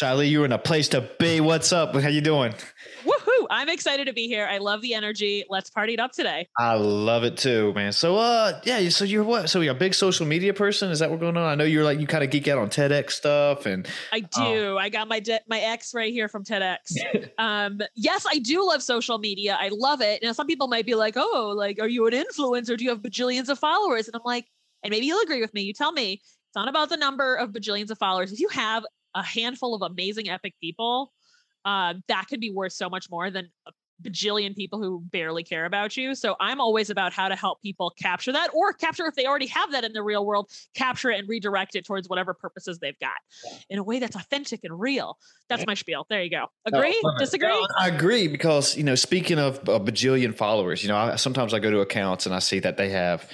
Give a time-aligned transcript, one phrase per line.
[0.00, 1.40] Shiley, you're in a place to be.
[1.40, 1.92] What's up?
[1.96, 2.54] How you doing?
[3.04, 3.46] Woohoo!
[3.50, 4.46] I'm excited to be here.
[4.48, 5.44] I love the energy.
[5.48, 6.46] Let's party it up today.
[6.56, 7.92] I love it too, man.
[7.92, 8.88] So, uh, yeah.
[8.90, 9.50] So you're what?
[9.50, 10.92] So you're a big social media person?
[10.92, 11.42] Is that what's going on?
[11.42, 14.78] I know you're like you kind of geek out on TEDx stuff, and I do.
[14.78, 16.76] I got my de- my ex right here from TEDx.
[17.38, 19.58] um, yes, I do love social media.
[19.60, 20.22] I love it.
[20.22, 22.78] Now, some people might be like, "Oh, like, are you an influencer?
[22.78, 24.46] Do you have bajillions of followers?" And I'm like,
[24.84, 25.62] and maybe you'll agree with me.
[25.62, 26.22] You tell me.
[26.48, 28.32] It's not about the number of bajillions of followers.
[28.32, 28.82] If you have
[29.18, 31.12] a handful of amazing epic people
[31.64, 35.64] uh, that could be worth so much more than a bajillion people who barely care
[35.64, 36.14] about you.
[36.14, 39.48] So i'm always about how to help people capture that or capture if they already
[39.48, 42.98] have that in the real world capture it and redirect it towards whatever purposes they've
[43.00, 43.16] got
[43.70, 45.18] in a way that's authentic and real.
[45.48, 46.06] That's my spiel.
[46.08, 46.46] There you go.
[46.64, 47.00] Agree?
[47.04, 47.48] Oh, disagree?
[47.48, 51.52] no, I agree because you know, speaking of a bajillion followers, you know, I, sometimes
[51.52, 53.28] I go to accounts and I see that they have,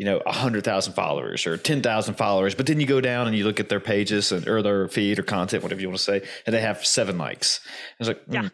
[0.00, 3.26] you know, a hundred thousand followers or ten thousand followers, but then you go down
[3.26, 5.98] and you look at their pages and or their feed or content, whatever you want
[5.98, 7.60] to say, and they have seven likes.
[7.98, 8.50] It's like, Yeah, mm,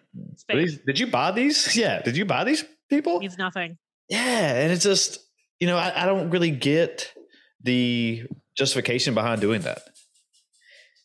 [0.49, 0.57] fake.
[0.59, 1.77] these- did you buy these?
[1.83, 3.21] Yeah, did you buy these people?
[3.21, 5.21] means nothing Yeah, and it's just
[5.61, 7.13] you know I, I don't really get
[7.63, 8.25] the
[8.59, 9.83] justification behind doing that.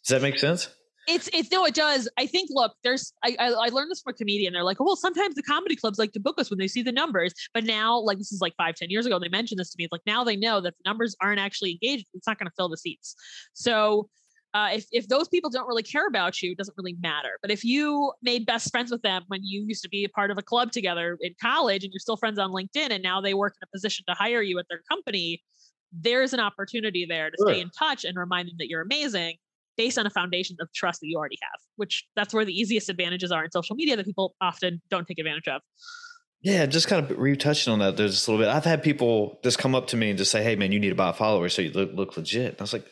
[0.03, 0.69] Does that make sense?
[1.07, 2.07] It's it's no, it does.
[2.17, 2.49] I think.
[2.51, 3.13] Look, there's.
[3.23, 4.53] I, I I learned this from a comedian.
[4.53, 6.91] They're like, well, sometimes the comedy clubs like to book us when they see the
[6.91, 9.75] numbers, but now, like this is like five, ten years ago, they mentioned this to
[9.77, 9.85] me.
[9.85, 12.05] It's like now they know that the numbers aren't actually engaged.
[12.13, 13.15] It's not going to fill the seats.
[13.53, 14.09] So.
[14.53, 17.39] Uh, if, if those people don't really care about you, it doesn't really matter.
[17.41, 20.29] But if you made best friends with them when you used to be a part
[20.29, 23.33] of a club together in college and you're still friends on LinkedIn and now they
[23.33, 25.41] work in a position to hire you at their company,
[25.93, 29.37] there's an opportunity there to stay in touch and remind them that you're amazing
[29.77, 32.89] based on a foundation of trust that you already have, which that's where the easiest
[32.89, 35.61] advantages are in social media that people often don't take advantage of.
[36.41, 38.53] Yeah, just kind of retouching on that there just a little bit.
[38.53, 40.89] I've had people just come up to me and just say, "Hey, man, you need
[40.89, 42.85] to buy followers so you look, look legit." And I was like,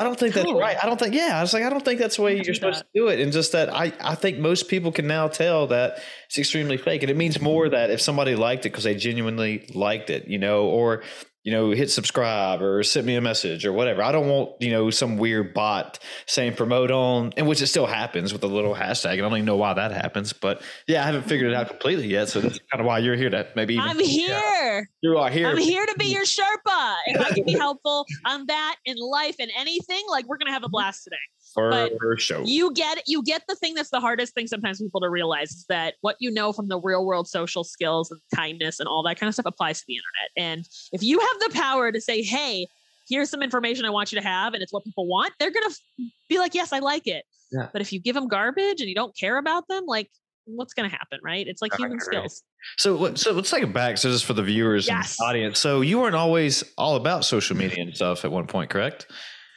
[0.00, 0.76] "I don't think that's right.
[0.82, 1.14] I don't think.
[1.14, 2.86] Yeah, I was like, I don't think that's the way you're supposed that.
[2.92, 6.02] to do it." And just that, I I think most people can now tell that
[6.26, 9.70] it's extremely fake, and it means more that if somebody liked it because they genuinely
[9.74, 11.04] liked it, you know, or
[11.48, 14.02] you know, hit subscribe or send me a message or whatever.
[14.02, 17.86] I don't want, you know, some weird bot saying promote on, and which it still
[17.86, 19.12] happens with a little hashtag.
[19.12, 21.70] And I don't even know why that happens, but yeah, I haven't figured it out
[21.70, 22.28] completely yet.
[22.28, 24.90] So that's kind of why you're here to maybe even, I'm here.
[25.00, 25.48] you are here.
[25.48, 26.96] I'm here to be your Sherpa.
[27.06, 30.64] If I can be helpful on that in life and anything, like we're gonna have
[30.64, 31.16] a blast today.
[31.54, 32.42] For but show.
[32.44, 35.66] You get you get the thing that's the hardest thing sometimes people to realize is
[35.68, 39.18] that what you know from the real world social skills and kindness and all that
[39.18, 40.30] kind of stuff applies to the internet.
[40.36, 42.66] And if you have the power to say, "Hey,
[43.08, 45.66] here's some information I want you to have," and it's what people want, they're gonna
[45.66, 47.68] f- be like, "Yes, I like it." Yeah.
[47.72, 50.10] But if you give them garbage and you don't care about them, like
[50.44, 51.46] what's gonna happen, right?
[51.46, 52.02] It's like human right.
[52.02, 52.42] skills.
[52.76, 53.98] So, let- so let's take it back.
[53.98, 55.18] So, just for the viewers Yes.
[55.18, 55.58] and audience.
[55.58, 57.68] So, you weren't always all about social mm-hmm.
[57.68, 59.06] media and stuff at one point, correct?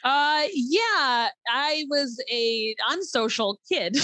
[0.04, 3.98] Uh yeah, I was a unsocial kid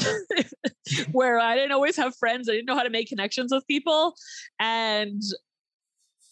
[1.12, 2.48] where I didn't always have friends.
[2.50, 4.16] I didn't know how to make connections with people
[4.60, 5.22] and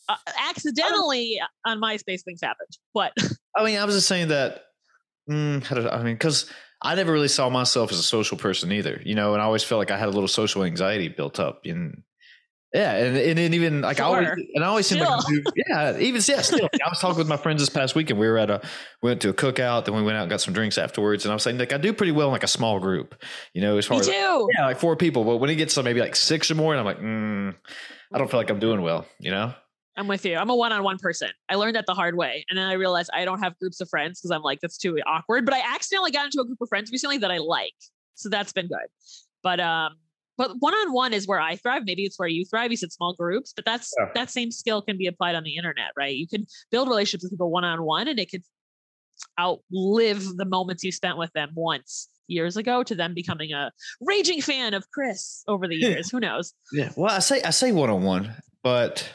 [0.07, 0.15] uh,
[0.49, 2.77] accidentally on MySpace things happened.
[2.93, 3.13] But
[3.55, 4.61] I mean, I was just saying that.
[5.29, 6.13] Mm, did I mean?
[6.13, 6.49] Because
[6.81, 9.63] I never really saw myself as a social person either, you know, and I always
[9.63, 11.61] felt like I had a little social anxiety built up.
[11.65, 12.03] And
[12.75, 15.23] yeah, and, and, and even like I always, and I always seem like,
[15.69, 16.67] yeah, even yeah, still.
[16.73, 18.19] I was talking with my friends this past weekend.
[18.19, 18.61] We were at a,
[19.01, 21.23] we went to a cookout, then we went out and got some drinks afterwards.
[21.23, 23.15] And I was saying, like, I do pretty well in like a small group,
[23.53, 24.49] you know, as far me as too.
[24.57, 25.23] yeah, like four people.
[25.23, 27.55] But when it gets to maybe like six or more, and I'm like, mm,
[28.13, 29.53] I don't feel like I'm doing well, you know?
[29.95, 30.35] I'm with you.
[30.35, 31.29] I'm a one-on-one person.
[31.47, 32.43] I learned that the hard way.
[32.49, 34.99] And then I realized I don't have groups of friends because I'm like, that's too
[35.07, 35.45] awkward.
[35.45, 37.73] But I accidentally got into a group of friends recently that I like.
[38.15, 38.87] So that's been good.
[39.41, 39.95] But um,
[40.37, 41.83] but one-on-one is where I thrive.
[41.85, 42.71] Maybe it's where you thrive.
[42.71, 44.09] You said small groups, but that's Yeah.
[44.15, 46.15] that same skill can be applied on the internet, right?
[46.15, 48.43] You can build relationships with people one-on-one and it could
[49.39, 53.71] outlive the moments you spent with them once years ago to them becoming a
[54.01, 56.09] raging fan of Chris over the years.
[56.09, 56.53] Who knows?
[56.71, 56.91] Yeah.
[56.95, 58.33] Well, I say I say one on one,
[58.63, 59.07] but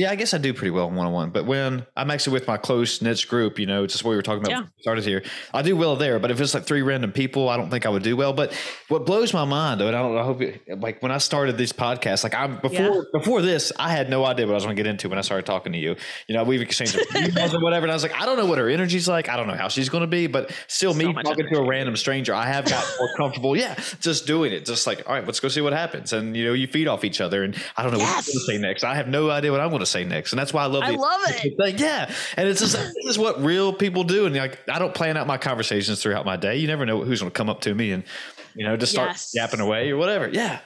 [0.00, 1.28] Yeah, I guess I do pretty well one on one.
[1.28, 4.16] But when I'm actually with my close niche group, you know, it's just what we
[4.16, 4.66] were talking about Yeah.
[4.80, 6.18] started here, I do well there.
[6.18, 8.32] But if it's like three random people, I don't think I would do well.
[8.32, 8.54] But
[8.88, 11.58] what blows my mind, though, and I don't I hope it, like when I started
[11.58, 13.00] this podcast, like I'm before Yeah.
[13.12, 15.20] before this, I had no idea what I was going to get into when I
[15.20, 15.96] started talking to you.
[16.28, 18.56] You know, we've exchanged emails or whatever, and I was like, I don't know what
[18.56, 19.28] her energy's like.
[19.28, 21.66] I don't know how she's going to be, but still, So me talking to a
[21.66, 23.54] random stranger, I have got more comfortable.
[23.54, 26.46] Yeah, just doing it, just like all right, let's go see what happens, and you
[26.46, 28.28] know, you feed off each other, and I don't know what I'm Yes.
[28.28, 28.82] going to say next.
[28.82, 30.82] I have no idea what I'm going to say next, and that's why I love.
[30.84, 30.86] It.
[30.86, 31.80] I the- love it.
[31.80, 35.16] yeah, and it's just this is what real people do, and like I don't plan
[35.16, 36.56] out my conversations throughout my day.
[36.56, 38.04] You never know who's going to come up to me and
[38.54, 39.32] you know just start Yes.
[39.34, 40.28] yapping away or whatever.
[40.32, 40.60] Yeah,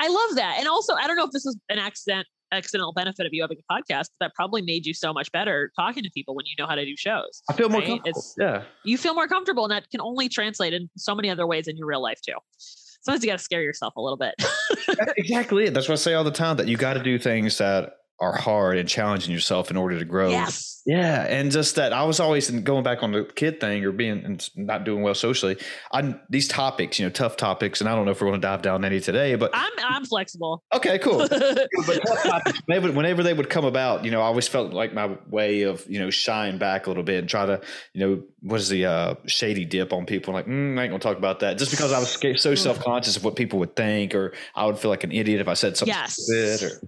[0.00, 0.56] I love that.
[0.58, 3.58] And also, I don't know if this is an accident accidental benefit of you having
[3.58, 6.66] a podcast, that probably made you so much better talking to people when you know
[6.66, 7.42] how to do shows.
[7.50, 7.88] I feel more Right?
[7.88, 8.08] comfortable.
[8.20, 11.46] It's- yeah, You feel more comfortable, and that can only translate in so many other
[11.46, 12.32] ways in your real life too.
[13.02, 14.34] Sometimes you got to scare yourself a little bit.
[15.16, 15.68] Exactly.
[15.68, 16.56] That's what I say all the time.
[16.56, 20.04] That you got to do things that are hard and challenging yourself in order to
[20.04, 20.30] grow.
[20.30, 20.78] yes.
[20.88, 24.24] Yeah, and just that I was always going back on the kid thing or being
[24.24, 25.58] and not doing well socially.
[25.92, 28.46] I these topics, you know, tough topics, and I don't know if we're going to
[28.46, 30.62] dive down any today, but I'm I'm flexible.
[30.72, 31.18] okay, cool.
[31.28, 35.18] but topics, whenever, whenever they would come about, you know, I always felt like my
[35.28, 37.60] way of, you know, shine back a little bit and try to,
[37.92, 40.32] you know, what is the uh, shady dip on people?
[40.32, 41.58] Like, mm, I ain't gonna talk about that.
[41.58, 44.78] Just because I was so self conscious of what people would think, or I would
[44.78, 46.62] feel like an idiot if I said something Yes.
[46.62, 46.80] Or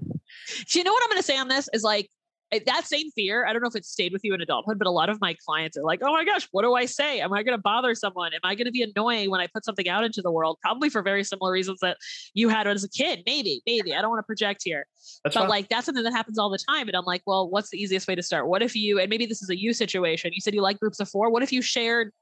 [0.66, 2.08] So you know what I'm going to say on this is like
[2.52, 3.46] eh, that same fear.
[3.46, 5.36] I don't know if it stayed with you in adulthood, but a lot of my
[5.46, 7.20] clients are like, "Oh my gosh, what do I say?
[7.20, 8.32] Am I going to bother someone?
[8.34, 10.88] Am I going to be annoying when I put something out into the world?" Probably
[10.88, 11.96] for very similar reasons that
[12.34, 13.22] you had as a kid.
[13.26, 14.86] Maybe, maybe I don't want to project here,
[15.24, 15.48] that's but fine.
[15.48, 16.88] like that's something that happens all the time.
[16.88, 18.48] And I'm like, well, what's the easiest way to start?
[18.48, 20.32] What if you and maybe this is a you situation?
[20.32, 21.30] You said you like groups of four.
[21.30, 22.12] What if you shared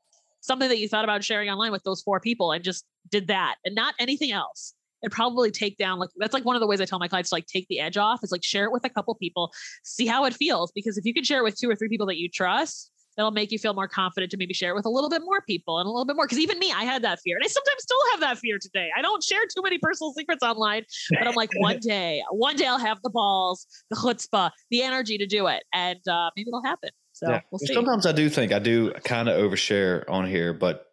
[0.41, 3.57] something that you thought about sharing online with those four people and just did that
[3.65, 4.75] and not anything else?
[5.03, 7.31] And probably take down like that's like one of the ways I tell my clients
[7.31, 9.53] to like take the edge off is like share it with a couple people,
[9.83, 10.73] see how it feels.
[10.73, 13.33] Because if you can share it with two or three people that you trust, that'll
[13.33, 15.79] make you feel more confident to maybe share it with a little bit more people
[15.79, 16.25] and a little bit more.
[16.27, 18.89] Because even me, I had that fear, and I sometimes still have that fear today.
[18.97, 22.67] I don't share too many personal secrets online, but I'm like, one day, one day
[22.67, 26.63] I'll have the balls, the chutzpah, the energy to do it, and uh, maybe it'll
[26.63, 26.91] happen.
[27.13, 27.41] So Yeah.
[27.51, 27.75] we'll see.
[27.75, 30.87] Sometimes I do think I do kind of overshare on here, but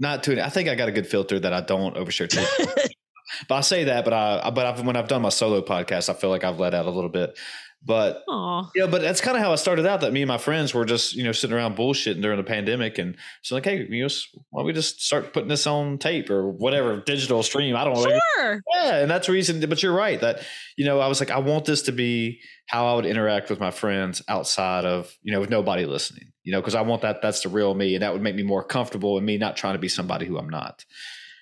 [0.00, 0.40] not too.
[0.40, 2.44] I think I got a good filter that I don't overshare too.
[3.48, 6.14] but I say that, but I, but I've, when I've done my solo podcast, I
[6.14, 7.38] feel like I've let out a little bit.
[7.86, 8.70] But Aw.
[8.74, 10.00] yeah, but that's kind of how I started out.
[10.00, 12.96] That me and my friends were just you know sitting around bullshitting during the pandemic,
[12.96, 14.08] and so like, hey, you know,
[14.50, 17.76] why don't we just start putting this on tape or whatever digital stream?
[17.76, 18.18] I don't know.
[18.36, 18.60] Sure.
[18.74, 19.60] Yeah, and that's the reason.
[19.68, 20.40] But you're right that
[20.76, 23.60] you know I was like, I want this to be how I would interact with
[23.60, 26.32] my friends outside of you know with nobody listening.
[26.42, 27.20] You know, because I want that.
[27.20, 29.74] That's the real me, and that would make me more comfortable in me not trying
[29.74, 30.86] to be somebody who I'm not.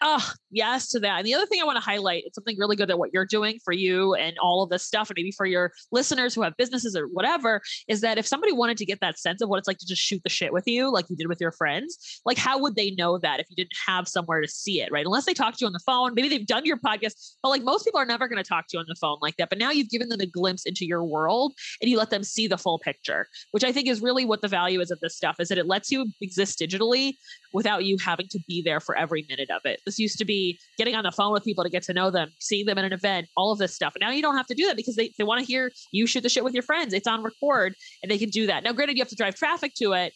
[0.05, 1.19] Oh, yes to that.
[1.19, 3.25] And the other thing I want to highlight, it's something really good that what you're
[3.25, 6.57] doing for you and all of this stuff, and maybe for your listeners who have
[6.57, 9.69] businesses or whatever, is that if somebody wanted to get that sense of what it's
[9.69, 12.37] like to just shoot the shit with you, like you did with your friends, like
[12.37, 15.07] how would they know that if you didn't have somewhere to see it, right?
[15.07, 17.63] Unless they talk to you on the phone, maybe they've done your podcast, but like
[17.63, 19.51] most people are never going to talk to you on the phone like that.
[19.51, 22.49] But now you've given them a glimpse into your world and you let them see
[22.49, 25.37] the full picture, which I think is really what the value is of this stuff,
[25.39, 27.13] is that it lets you exist digitally
[27.53, 29.81] without you having to be there for every minute of it.
[29.85, 32.31] This used to be getting on the phone with people to get to know them,
[32.39, 33.95] seeing them at an event, all of this stuff.
[34.01, 36.23] Now you don't have to do that because they, they want to hear you shoot
[36.23, 36.93] the shit with your friends.
[36.93, 38.63] It's on record and they can do that.
[38.65, 40.13] Now, granted, you have to drive traffic to it,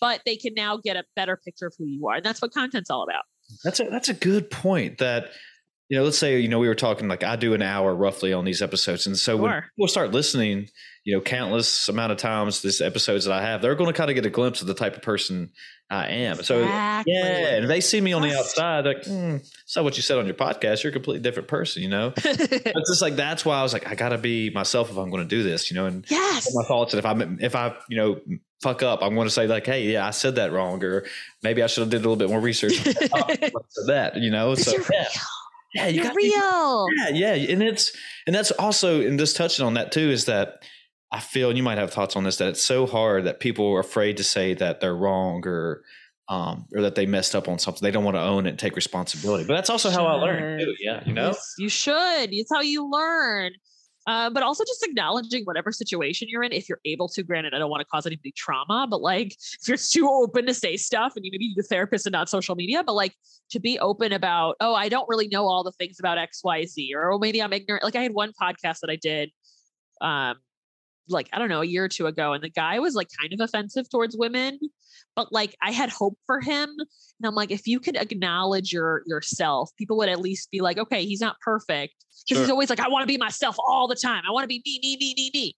[0.00, 2.16] but they can now get a better picture of who you are.
[2.16, 3.22] And that's what content's all about.
[3.64, 4.98] That's a that's a good point.
[4.98, 5.30] That
[5.90, 8.32] you know, let's say you know we were talking like I do an hour roughly
[8.32, 9.64] on these episodes, and so when Sure.
[9.76, 10.68] people start listening,
[11.04, 14.08] you know, countless amount of times these episodes that I have, they're going to kind
[14.08, 15.50] of get a glimpse of the type of person
[15.90, 16.44] I am.
[16.44, 20.02] So yeah, and they see me on the outside, like, hmm, it's not what you
[20.04, 20.84] said on your podcast.
[20.84, 22.12] You're a completely different person, you know.
[22.24, 25.10] It's just like that's why I was like, I got to be myself if I'm
[25.10, 26.48] going to do this, you know, and yes.
[26.54, 26.94] my thoughts.
[26.94, 28.20] And if I'm if I you know
[28.62, 31.06] fuck up, I'm going to say like, hey, yeah, I said that wrong, or
[31.42, 34.54] maybe I should have did a little bit more research that, you know.
[34.54, 35.08] So yeah,
[35.74, 36.86] yeah, you got real.
[36.96, 37.96] yeah, yeah, and it's
[38.26, 40.62] and that's also and just touching on that too is that
[41.12, 43.72] I feel and you might have thoughts on this that it's so hard that people
[43.72, 45.82] are afraid to say that they're wrong or
[46.28, 47.82] um or that they messed up on something.
[47.82, 49.44] They don't want to own it and take responsibility.
[49.46, 50.74] But that's also how I learned too.
[50.80, 51.28] Yeah, you know.
[51.28, 52.28] Yes, you should.
[52.32, 53.52] It's how you learn.
[54.06, 57.22] Uh, but also just acknowledging whatever situation you're in, if you're able to.
[57.22, 59.28] Granted, I don't want to cause anybody trauma, but like
[59.60, 62.28] if you're too open to say stuff and you maybe need a therapist and not
[62.28, 63.14] social media, but like
[63.50, 66.64] to be open about, oh, I don't really know all the things about X, Y,
[66.64, 67.84] Z, or oh, maybe I'm ignorant.
[67.84, 69.30] Like I had one podcast that I did,
[70.00, 70.36] um,
[71.10, 73.32] like I don't know, a year or two ago, and the guy was like kind
[73.32, 74.58] of offensive towards women,
[75.16, 76.68] but like I had hope for him.
[76.68, 80.78] And I'm like, if you could acknowledge your yourself, people would at least be like,
[80.78, 81.94] okay, he's not perfect.
[82.28, 84.22] Because he's always like, I want to be myself all the time.
[84.28, 85.56] I want to be me, me, me, me, me.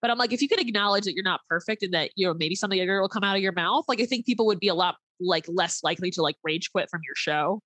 [0.00, 2.34] But I'm like, if you could acknowledge that you're not perfect and that you know
[2.34, 4.68] maybe something bigger will come out of your mouth, like I think people would be
[4.68, 7.62] a lot like less likely to like rage quit from your show.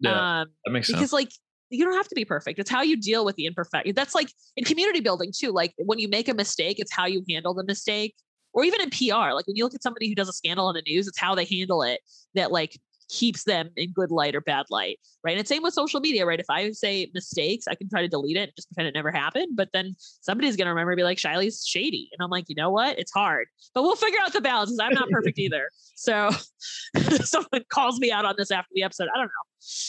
[0.00, 0.98] Yeah, um, that makes sense.
[0.98, 1.30] because like
[1.74, 2.58] you don't have to be perfect.
[2.58, 3.94] It's how you deal with the imperfect.
[3.94, 5.52] That's like in community building too.
[5.52, 8.14] Like when you make a mistake, it's how you handle the mistake.
[8.52, 10.74] Or even in PR, like when you look at somebody who does a scandal on
[10.74, 12.00] the news, it's how they handle it
[12.34, 15.36] that like keeps them in good light or bad light, right?
[15.38, 16.40] And same with social media, right?
[16.40, 19.10] If I say mistakes, I can try to delete it and just pretend it never
[19.10, 22.54] happened, but then somebody's gonna remember and be like, Shiley's shady, and I'm like, you
[22.54, 22.98] know what?
[22.98, 24.70] It's hard, but we'll figure out the balance.
[24.70, 25.70] Because I'm not perfect either.
[25.94, 26.30] So
[27.24, 29.08] someone calls me out on this after the episode.
[29.14, 29.30] I don't know.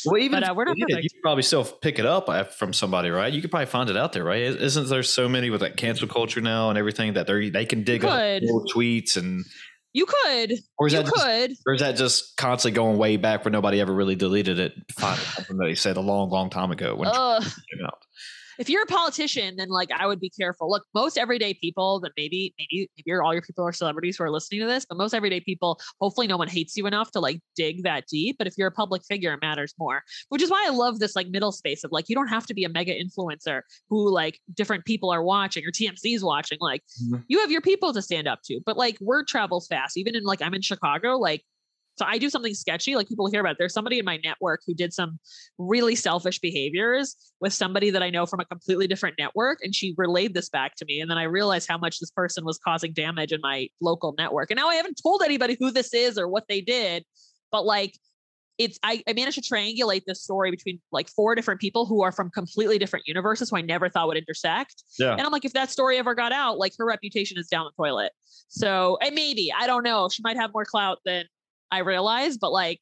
[0.05, 1.03] Well, even But, uh, we're not perfect.
[1.03, 3.31] You could probably still pick it up from somebody, right?
[3.31, 4.41] You could probably find it out there, right?
[4.41, 7.83] Isn't there so many with that cancel culture now and everything that they they can
[7.83, 9.43] dig up old tweets and
[9.95, 11.55] You could, or is you that just, could.
[11.65, 14.73] or is that just constantly going way back where nobody ever really deleted it?
[14.91, 17.99] Find something that they said a long, long time ago when it came out.
[18.57, 20.69] If you're a politician, then like I would be careful.
[20.69, 24.23] Look, most everyday people that maybe, maybe, maybe you're, all your people are celebrities who
[24.23, 27.19] are listening to this, but most everyday people, hopefully no one hates you enough to
[27.19, 28.37] like dig that deep.
[28.37, 31.15] But if you're a public figure, it matters more, which is why I love this
[31.15, 34.39] like middle space of like, you don't have to be a mega influencer who like
[34.53, 36.57] different people are watching or TMZ's watching.
[36.61, 37.23] Like Mhm.
[37.27, 39.97] you have your people to stand up to, but like word travels fast.
[39.97, 41.43] Even in like, I'm in Chicago, like,
[41.97, 43.53] so I do something sketchy, like people hear about.
[43.53, 43.57] It.
[43.59, 45.17] There's somebody in my network who did some
[45.57, 49.59] really selfish behaviors with somebody that I know from a completely different network.
[49.61, 50.99] And she relayed this back to me.
[50.99, 54.51] And then I realized how much this person was causing damage in my local network.
[54.51, 57.05] And now I haven't told anybody who this is or what they did.
[57.51, 57.93] But like,
[58.57, 62.11] it's I, I managed to triangulate this story between like four different people who are
[62.11, 64.83] from completely different universes who I never thought would intersect.
[64.97, 65.11] Yeah.
[65.11, 67.83] And I'm like, if that story ever got out, like her reputation is down the
[67.83, 68.13] toilet.
[68.47, 70.07] So and maybe, I don't know.
[70.09, 71.25] She might have more clout than
[71.75, 72.79] I realize, but like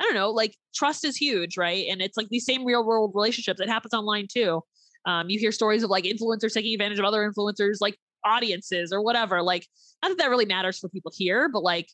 [0.00, 1.86] I don't know, like trust is huge, right?
[1.90, 3.60] And it's like these same real world relationships.
[3.60, 4.62] It happens online too.
[5.06, 9.02] Um, you hear stories of like influencers taking advantage of other influencers, like audiences or
[9.02, 9.42] whatever.
[9.42, 9.66] Like,
[10.02, 11.88] not that that really matters for people here, but like,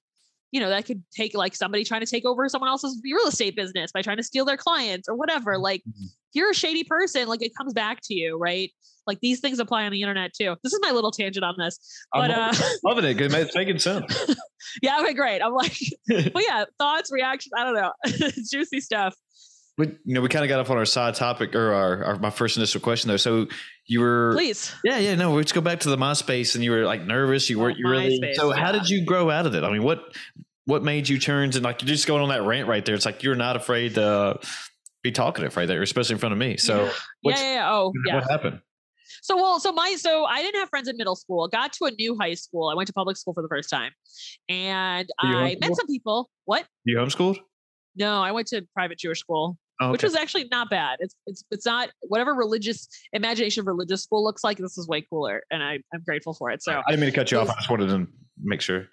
[0.56, 3.54] you know, that could take like somebody trying to take over someone else's real estate
[3.54, 5.58] business by trying to steal their clients or whatever.
[5.58, 6.06] Like, Mhm.
[6.32, 8.72] you're a shady person, like it comes back to you, right?
[9.06, 10.56] Like these things apply on the internet too.
[10.64, 11.78] This is my little tangent on this,
[12.14, 13.14] but I'm uh, loving it.
[13.18, 14.34] Good, It's making sense.
[14.82, 15.42] yeah, okay, great.
[15.42, 15.76] I'm like,
[16.08, 17.52] but yeah, thoughts, reactions.
[17.54, 17.92] I don't know,
[18.50, 19.14] juicy stuff.
[19.78, 22.16] We, you know, we kind of got off on our side topic or our, our
[22.18, 23.18] my first initial question though.
[23.18, 23.46] So
[23.84, 24.72] you were, Please.
[24.82, 25.34] yeah, yeah, no.
[25.34, 27.50] Let's go back to the MySpace, and you were like nervous.
[27.50, 27.76] You Oh, weren't.
[27.78, 28.18] you really.
[28.18, 29.64] MySpace, so how did you grow out of it?
[29.64, 30.16] I mean, what
[30.66, 32.94] what made you turn and like you're just going on that rant right there?
[32.94, 34.38] It's like you're not afraid to
[35.02, 36.56] be talkative right there, especially in front of me.
[36.56, 36.84] So
[37.22, 37.72] yeah, yeah, yeah.
[37.72, 38.16] Oh, yeah.
[38.16, 38.60] what happened?
[39.22, 41.48] So well, so my so I didn't have friends in middle school.
[41.48, 42.68] Got to a new high school.
[42.68, 43.92] I went to public school for the first time,
[44.48, 46.30] and I met some people.
[46.44, 46.66] What?
[46.84, 47.38] You homeschooled?
[47.96, 50.96] No, I went to private Jewish school, Oh, which was actually not bad.
[51.00, 54.56] It's it's it's not whatever religious imagination of religious school looks like.
[54.56, 56.62] This is way cooler, and I I'm grateful for it.
[56.62, 57.50] So I didn't mean to cut you off.
[57.50, 58.06] I just wanted to
[58.42, 58.88] make sure.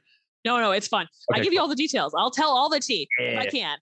[0.46, 1.08] No, no, it's fun.
[1.32, 2.14] I Okay, give you all the details.
[2.18, 3.78] I'll tell all the tea if I can.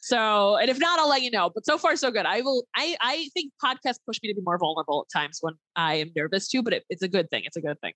[0.00, 1.50] So, and if not, I'll let you know.
[1.52, 2.26] But so far, so good.
[2.26, 2.64] I will.
[2.76, 6.10] I I think podcasts push me to be more vulnerable at times when I am
[6.14, 6.62] nervous too.
[6.62, 7.42] But it, it's a good thing.
[7.44, 7.92] It's a good thing.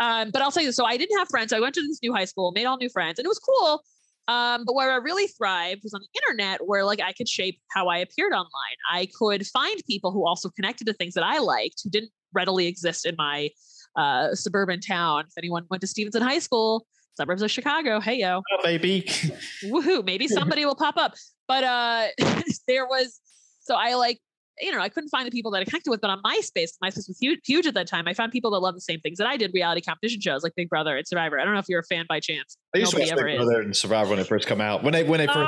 [0.00, 0.72] Um, but I'll tell you.
[0.72, 1.50] So I didn't have friends.
[1.50, 3.38] So I went to this new high school, made all new friends, and it was
[3.38, 3.84] cool.
[4.26, 7.60] Um, but where I really thrived was on the internet, where like I could shape
[7.70, 8.76] how I appeared online.
[8.90, 12.66] I could find people who also connected to things that I liked, who didn't readily
[12.66, 13.50] exist in my
[13.96, 15.24] uh, suburban town.
[15.28, 19.02] If anyone went to Stevenson High School, suburbs of Chicago, hey yo, Oh, baby.
[19.64, 21.14] woohoo maybe somebody will pop up.
[21.48, 22.06] But uh
[22.68, 23.20] there was
[23.60, 24.18] so i like
[24.60, 27.08] you know i couldn't find the people that i connected with but on myspace myspace
[27.08, 29.26] was huge, huge at that time i found people that love the same things that
[29.26, 31.40] i did reality competition shows like big brother and survivor.
[31.40, 32.56] I don't know if you're a fan by chance.
[32.74, 33.44] I used Nobody to watch ever Big is.
[33.44, 34.82] Brother and Survivor when they first come out.
[34.84, 35.46] When they when they first when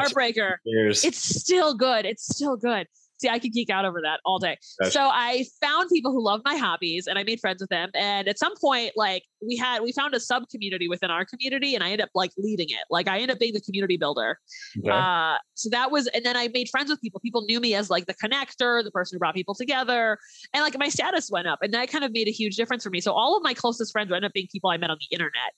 [0.00, 0.54] heartbreaker.
[0.64, 2.06] it's still good.
[2.06, 2.86] It's still good
[3.20, 4.92] see i could geek out over that all day Gotcha.
[4.92, 8.28] so i found people who love my hobbies and i made friends with them and
[8.28, 11.84] at some point like we had we found a sub community within our community and
[11.84, 14.38] i ended up like leading it like i ended up being the community builder
[14.78, 14.90] Okay.
[14.90, 17.20] Uh, so that was, and then I made friends with people.
[17.20, 20.18] People knew me as like the connector, the person who brought people together,
[20.54, 22.90] and like my status went up, and that kind of made a huge difference for
[22.90, 23.00] me.
[23.00, 25.52] So all of my closest friends ended up being people I met on the internet,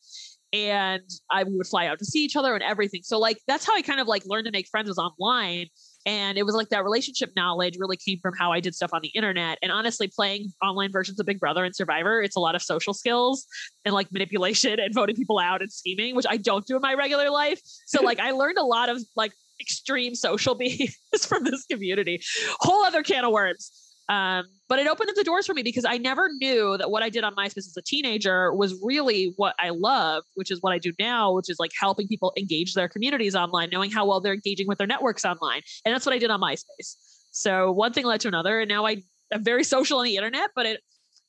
[0.53, 3.03] and I we would fly out to see each other and everything.
[3.05, 5.67] So like that's how I kind of like learned to make friends was online.
[6.05, 9.03] And it was like that relationship knowledge really came from how I did stuff on
[9.03, 9.59] the internet.
[9.63, 12.95] And honestly, playing online versions of Big Brother and Survivor, it's a lot of social
[12.95, 13.47] skills
[13.85, 16.95] and like manipulation and voting people out and scheming, which I don't do in my
[16.95, 17.61] regular life.
[17.87, 22.23] So like I learned a lot of like extreme social behaviors from this community.
[22.61, 23.71] Whole other can of worms.
[24.13, 27.03] Um, but it opened up the doors for me because I never knew that what
[27.03, 30.75] I did on MySpace as a teenager was really what I loved, which is what
[30.75, 34.21] I do now, which is like helping people engage their communities online, knowing how well
[34.21, 35.63] they're engaging with their networks online.
[35.87, 36.97] And that's what I did on MySpace.
[37.31, 38.61] So one thing led to another.
[38.61, 38.99] And now I,
[39.33, 40.81] I'm very social on the internet, but it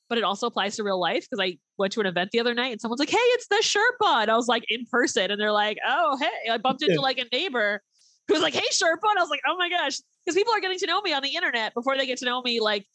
[0.10, 2.54] but it also applies to real life because I went to an event the other
[2.54, 5.40] night and someone's like, "Hey, it's the Sherpa," and I was like in person, and
[5.40, 7.82] they're like, "Oh, hey," I bumped into like a neighbor
[8.28, 10.60] who was like, "Hey, Sherpa," and I was like, "Oh my gosh," because people are
[10.60, 12.86] getting to know me on the internet before they get to know me like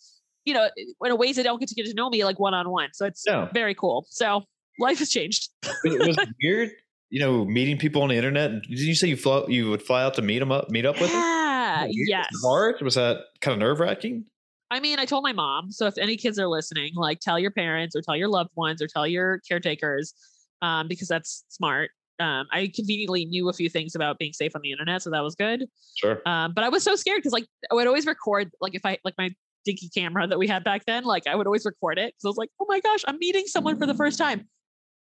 [0.44, 0.68] you know
[1.04, 2.90] in a ways they don't get to get to know me like one on one.
[2.92, 3.48] So it's Yeah.
[3.52, 4.06] very cool.
[4.08, 4.44] So
[4.80, 5.50] life has changed.
[5.84, 6.70] it was weird,
[7.10, 8.62] you know, meeting people on the internet.
[8.62, 11.00] Did you say you fly, you would fly out to meet them up, meet up
[11.00, 11.20] with them?
[11.20, 11.84] Yeah.
[11.84, 12.28] Was Yes.
[12.44, 12.80] Hard?
[12.82, 14.24] Was that kind of nerve wracking?
[14.70, 15.70] I mean, I told my mom.
[15.72, 18.80] So if any kids are listening, like tell your parents or tell your loved ones
[18.82, 20.14] or tell your caretakers,
[20.62, 21.90] um, because that's smart.
[22.20, 25.22] Um, I conveniently knew a few things about being safe on the internet, so that
[25.22, 25.66] was good.
[25.96, 26.20] Sure.
[26.26, 28.98] Um, but I was so scared because like I would always record, like if I
[29.04, 29.30] like my
[29.64, 32.14] dinky camera that we had back then, like I would always record it.
[32.18, 34.48] So I was like, oh my gosh, I'm meeting someone for the first time.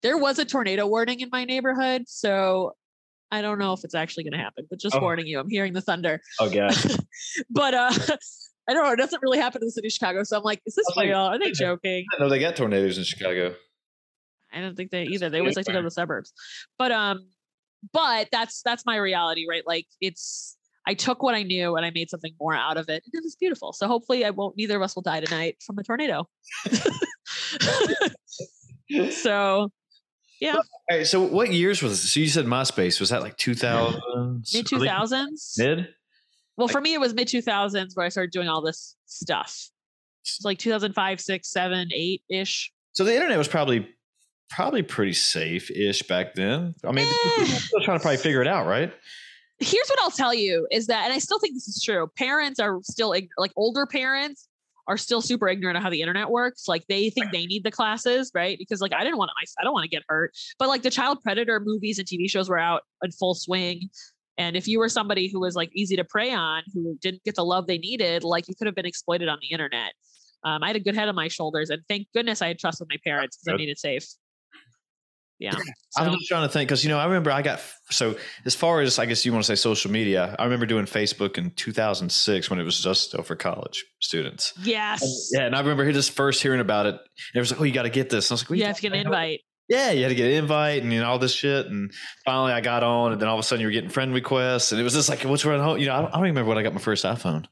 [0.02, 2.74] There was a tornado warning in my neighborhood, so
[3.32, 4.66] I don't know if it's actually going to happen.
[4.70, 5.00] But just Oh.
[5.02, 6.74] warning you, I'm hearing the thunder Oh god.
[7.50, 7.92] but uh
[8.68, 8.92] I don't know.
[8.94, 10.24] It doesn't really happen in the city of Chicago.
[10.24, 11.20] So I'm like, is this was like, real?
[11.20, 12.04] Are they joking?
[12.18, 13.54] I know they got tornadoes in Chicago.
[14.56, 15.30] I don't think they either.
[15.30, 16.34] They always like to go to the suburbs.
[16.78, 17.28] But um,
[17.92, 19.64] but that's that's my reality, right?
[19.66, 20.58] Like it's
[20.88, 23.04] I took what I knew and I made something more out of it.
[23.06, 23.74] And it was beautiful.
[23.74, 26.28] So hopefully I won't neither of us will die tonight from a tornado.
[29.12, 29.72] so
[30.40, 30.56] yeah.
[30.56, 31.08] All right.
[31.08, 32.14] So what years was this?
[32.14, 33.00] So you said MySpace.
[33.00, 34.44] Was that like 2000?
[34.54, 35.56] mid two thousands.
[35.58, 35.90] Mid?
[36.58, 39.70] Well, for me it was mid two thousands where I started doing all this stuff.
[40.22, 42.72] It's like 2005, six, seven, eight ish.
[42.94, 43.88] So the internet was probably
[44.50, 46.76] probably pretty safe ish back then.
[46.84, 47.08] I mean,
[47.40, 47.46] Eh.
[47.46, 48.94] still trying to probably figure it out, right?
[49.60, 52.08] here's what I'll tell you is that, and I still think this is true.
[52.18, 54.50] Parents are still like older parents
[54.88, 56.68] are still super ignorant of how the internet works.
[56.68, 58.58] Like they think they need the classes, right?
[58.60, 60.34] Because like I didn't want to, I don't want to get hurt.
[60.60, 63.90] But like the child predator movies and TV shows were out in full swing.
[64.38, 67.36] And if you were somebody who was like easy to prey on, who didn't get
[67.36, 69.94] the love they needed, like you could have been exploited on the internet.
[70.44, 72.80] Um, I had a good head on my shoulders, and thank goodness I had trust
[72.82, 74.06] with my parents because I made it safe.
[75.40, 75.54] Yeah.
[75.98, 78.16] I'm just trying to think because you know I remember I got so
[78.46, 80.36] as far as I guess you want to say social media.
[80.40, 84.54] I remember doing Facebook in 2006 when it was just still for college students.
[84.64, 85.30] yes.
[85.34, 86.96] Yeah, and I remember just first hearing about it.
[86.96, 88.30] And it was like, oh, you got to get this.
[88.30, 89.42] And I was like, well, You have to get an invite.
[89.68, 91.66] Yeah, you had to get an invite and you know all this shit.
[91.66, 91.92] And
[92.24, 94.72] finally, I got on, and then all of a sudden, you were getting friend requests,
[94.72, 95.60] and it was just like, what's wrong?
[95.60, 95.80] home?
[95.80, 97.46] You know, I don't, I don't remember when I got my first iPhone.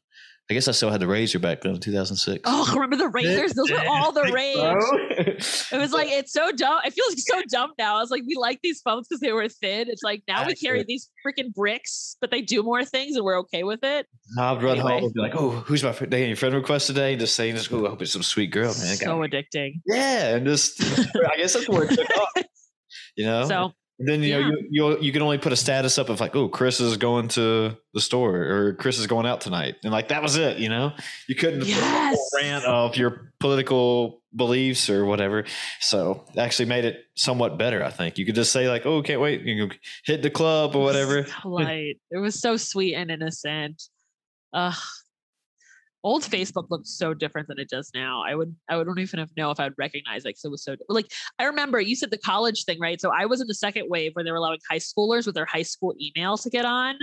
[0.52, 2.42] I guess I still had the Razr back then in 2006.
[2.46, 3.54] Oh, remember the Razrs?
[3.54, 5.38] Those were all the rage.
[5.72, 6.80] It was like it's so dumb.
[6.84, 7.96] I feel like so dumb now.
[7.96, 9.88] I was like, we like these phones because they were thin.
[9.90, 13.40] It's like now we carry these freaking bricks, but they do more things and we're
[13.40, 14.06] okay with it.
[14.38, 14.92] I'd run Anyway.
[14.92, 16.12] home and be like, oh, who's my friend?
[16.12, 17.14] They got any friend request today?
[17.14, 18.96] And just saying, just, oh, I hope it's some sweet girl, man.
[18.98, 19.80] so addicting.
[19.86, 22.44] yeah, and just I guess that's where it took off.
[23.16, 24.48] You know, So And then you know Yeah.
[24.48, 27.28] you you you can only put a status up of like, oh, Chris is going
[27.30, 30.58] to the store or Chris is going out tonight, and like that was it.
[30.58, 30.94] You know,
[31.28, 32.18] you couldn't Yes.
[32.42, 35.46] rant of your political beliefs or whatever.
[35.80, 37.84] So actually made it somewhat better.
[37.84, 40.76] I think you could just say like, oh, can't wait, you can hit the club
[40.76, 41.26] or whatever.
[41.26, 42.00] so light.
[42.10, 43.84] It was so sweet and innocent.
[44.54, 44.74] Ugh.
[46.04, 48.24] Old Facebook looked so different than it does now.
[48.28, 50.64] I would I would don't even have know if I'd recognize it because it was
[50.64, 53.00] so like I remember you said the college thing, right?
[53.00, 55.46] So I was in the second wave where they were allowing high schoolers with their
[55.46, 56.96] high school email to get on.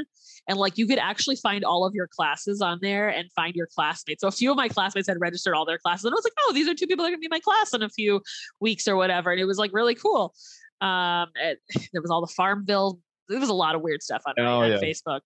[0.48, 3.68] And like you could actually find all of your classes on there and find your
[3.74, 4.20] classmates.
[4.20, 6.04] So a few of my classmates had registered all their classes.
[6.04, 7.40] And I was like, oh, these are two people that are gonna be in my
[7.40, 8.20] class in a few
[8.60, 9.30] weeks or whatever.
[9.30, 10.34] And it was like really cool.
[10.82, 11.58] Um it,
[11.92, 14.70] there was all the Farmville, there was a lot of weird stuff on, Oh, on
[14.72, 14.78] yeah.
[14.78, 15.20] Facebook.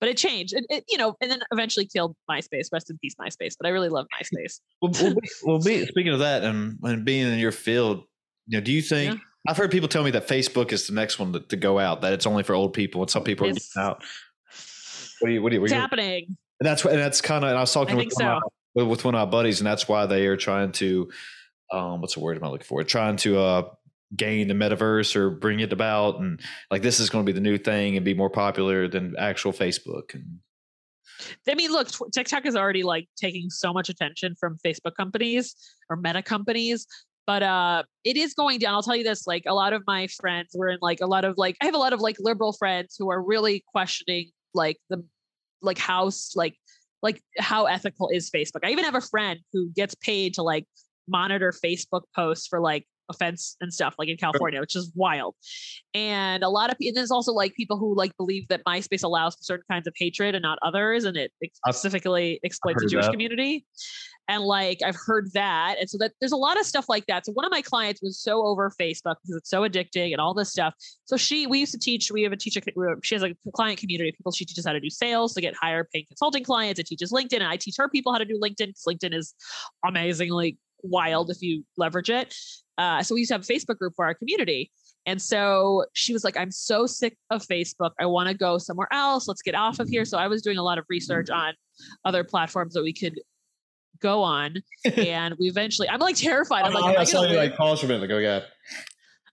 [0.00, 0.54] But it changed.
[0.54, 2.68] It, it, you know, and then eventually killed MySpace.
[2.72, 3.54] Rest in peace, MySpace.
[3.58, 4.60] But I really love MySpace.
[4.80, 8.04] Well, well, be, well be, speaking of that, and, and being in your field,
[8.46, 9.14] you know, do you think?
[9.14, 9.20] Yeah.
[9.48, 12.02] I've heard people tell me that Facebook is the next one to, to go out.
[12.02, 14.04] That it's only for old people, and some people are It's- getting out.
[15.20, 15.42] What do you?
[15.42, 15.60] What do you?
[15.62, 16.36] What you happening.
[16.60, 16.84] and that's.
[16.84, 17.48] And that's kind of.
[17.50, 18.50] And I was talking I with one of so.
[18.76, 21.10] my- with one of my buddies, and that's why they are trying to.
[21.72, 22.82] Um, what's the word am I looking for?
[22.84, 23.62] Trying to uh
[24.16, 26.40] gain the metaverse or bring it about, and
[26.70, 29.52] like this is going to be the new thing and be more popular than actual
[29.52, 30.14] Facebook.
[30.14, 30.38] And
[31.48, 35.54] I mean, look, TikTok is already like taking so much attention from Facebook companies
[35.90, 36.86] or meta companies,
[37.26, 38.74] but uh it is going down.
[38.74, 41.24] I'll tell you this, like a lot of my friends were in like a lot
[41.24, 44.78] of like I have a lot of like liberal friends who are really questioning like
[44.88, 45.04] the
[45.60, 46.56] like how like
[47.02, 48.60] like how ethical is Facebook.
[48.64, 50.66] I even have a friend who gets paid to like
[51.08, 55.34] monitor Facebook posts for like offense and stuff like in California, which is wild.
[55.94, 59.02] And a lot of people, and there's also like people who like believe that MySpace
[59.02, 61.32] allows for certain kinds of hatred and not others, and it
[61.66, 63.12] specifically exploits the Jewish that.
[63.12, 63.64] community.
[64.30, 67.24] And like I've heard that, and so that there's a lot of stuff like that.
[67.24, 70.34] So one of my clients was so over Facebook because it's so addicting and all
[70.34, 70.74] this stuff.
[71.06, 72.12] So she, we used to teach.
[72.12, 72.60] We have a teacher.
[73.02, 74.32] She has a client community of people.
[74.32, 76.78] She teaches how to do sales to get higher paying consulting clients.
[76.78, 79.34] It teaches LinkedIn, and I teach her people how to do LinkedIn because LinkedIn is
[79.86, 82.34] amazingly wild if you leverage it.
[82.76, 84.70] Uh, so we used to have a Facebook group for our community.
[85.06, 87.92] And so she was like, I'm so sick of Facebook.
[87.98, 89.26] I want to go somewhere else.
[89.26, 90.04] Let's get off of here.
[90.04, 91.54] So I was doing a lot of research on
[92.04, 93.18] other platforms that we could
[94.00, 94.56] go on.
[94.96, 96.64] and we eventually, I'm like terrified.
[96.64, 98.10] I'm like, I saw you like for a minute.
[98.10, 98.42] Like, oh.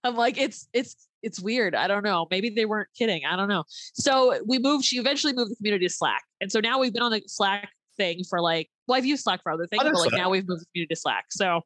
[0.03, 1.75] I'm like, it's, it's, it's weird.
[1.75, 2.27] I don't know.
[2.31, 3.25] Maybe they weren't kidding.
[3.25, 3.65] I don't know.
[3.67, 6.23] So we moved, she eventually moved the community to Slack.
[6.39, 9.41] And so now we've been on the Slack thing for like well, I've used Slack
[9.41, 10.21] for other things, but like Slack.
[10.21, 11.25] now we've moved the community to Slack.
[11.31, 11.62] So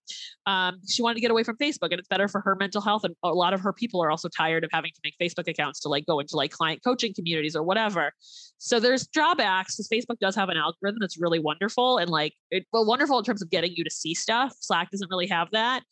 [0.45, 3.03] um, she wanted to get away from Facebook and it's better for her mental health.
[3.03, 5.81] And a lot of her people are also tired of having to make Facebook accounts
[5.81, 8.13] to like go into like client coaching communities or whatever.
[8.57, 12.65] So there's drawbacks because Facebook does have an algorithm that's really wonderful and like it,
[12.71, 14.53] well, wonderful in terms of getting you to see stuff.
[14.59, 15.83] Slack doesn't really have that.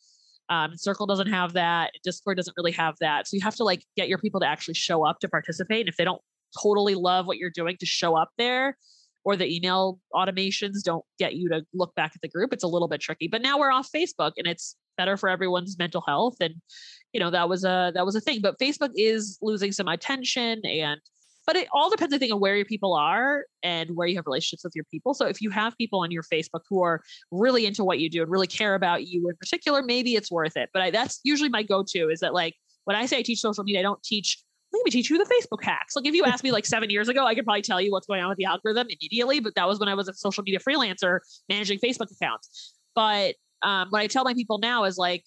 [0.50, 1.90] Um, Circle doesn't have that.
[2.02, 3.28] Discord doesn't really have that.
[3.28, 5.80] So you have to like get your people to actually show up to participate.
[5.80, 6.22] And if they don't
[6.62, 8.76] totally love what you're doing to show up there,
[9.24, 12.68] or the email automations don't get you to look back at the group, it's a
[12.68, 13.28] little bit tricky.
[13.28, 16.36] But now we're off Facebook and it's better for everyone's mental health.
[16.40, 16.54] And
[17.12, 18.40] you know, that was a that was a thing.
[18.40, 21.00] But Facebook is losing some attention and
[21.48, 24.26] but it all depends, I think, on where your people are and where you have
[24.26, 25.14] relationships with your people.
[25.14, 27.00] So if you have people on your Facebook who are
[27.30, 30.58] really into what you do and really care about you in particular, maybe it's worth
[30.58, 30.68] it.
[30.74, 32.54] But I, that's usually my go-to is that like
[32.84, 35.24] when I say I teach social media, I don't teach let me teach you the
[35.24, 35.96] Facebook hacks.
[35.96, 38.06] Like if you asked me like seven years ago, I could probably tell you what's
[38.06, 39.40] going on with the algorithm immediately.
[39.40, 42.74] But that was when I was a social media freelancer managing Facebook accounts.
[42.94, 45.24] But um, what I tell my people now is like,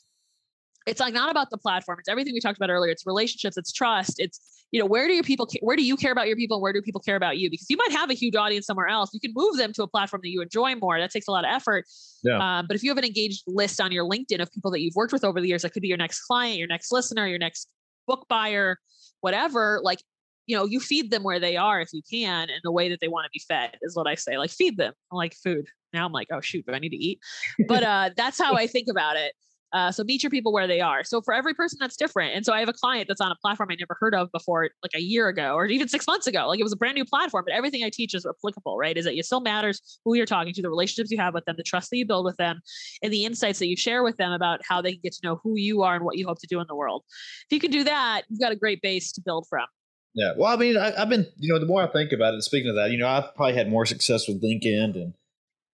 [0.88, 2.00] it's like not about the platform.
[2.00, 2.92] It's everything we talked about earlier.
[2.92, 3.58] It's relationships.
[3.58, 4.20] It's trust.
[4.20, 4.40] It's
[4.72, 6.74] you know where do your people where do you care about your people and where
[6.74, 7.50] do people care about you?
[7.50, 9.14] Because you might have a huge audience somewhere else.
[9.14, 11.00] You can move them to a platform that you enjoy more.
[11.00, 11.86] That takes a lot of effort.
[12.24, 12.38] Yeah.
[12.38, 14.96] Um, but if you have an engaged list on your LinkedIn of people that you've
[14.96, 17.38] worked with over the years, that could be your next client, your next listener, your
[17.38, 17.68] next
[18.08, 18.80] book buyer,
[19.22, 20.00] whatever, like,
[20.48, 23.00] you know, you feed them where they are if you can in the way that
[23.00, 24.38] they want to be fed, is what I say.
[24.38, 25.68] Like, feed them like food.
[25.94, 27.20] Now I'm like, oh, shoot, do I need to eat?
[27.68, 29.34] But uh, that's how I think about it.
[29.74, 31.04] Uh, so meet your people where they are.
[31.04, 32.36] So for every person, that's different.
[32.36, 34.70] And so I have a client that's on a platform I never heard of before,
[34.84, 36.48] like a year ago or even six months ago.
[36.48, 38.98] Like it was a brand new platform, but everything I teach is applicable, right?
[38.98, 41.56] Is that it still matters who you're talking to, the relationships you have with them,
[41.58, 42.62] the trust that you build with them,
[43.02, 45.40] and the insights that you share with them about how they can get to know
[45.44, 47.04] who you are and what you hope to do in the world.
[47.50, 49.66] If you can do that, you've got a great base to build from.
[50.14, 50.34] Yeah.
[50.38, 52.70] Well, I mean, I, have been, you know, the more I think about it, speaking
[52.70, 55.14] of that, you know, I've probably had more success with LinkedIn and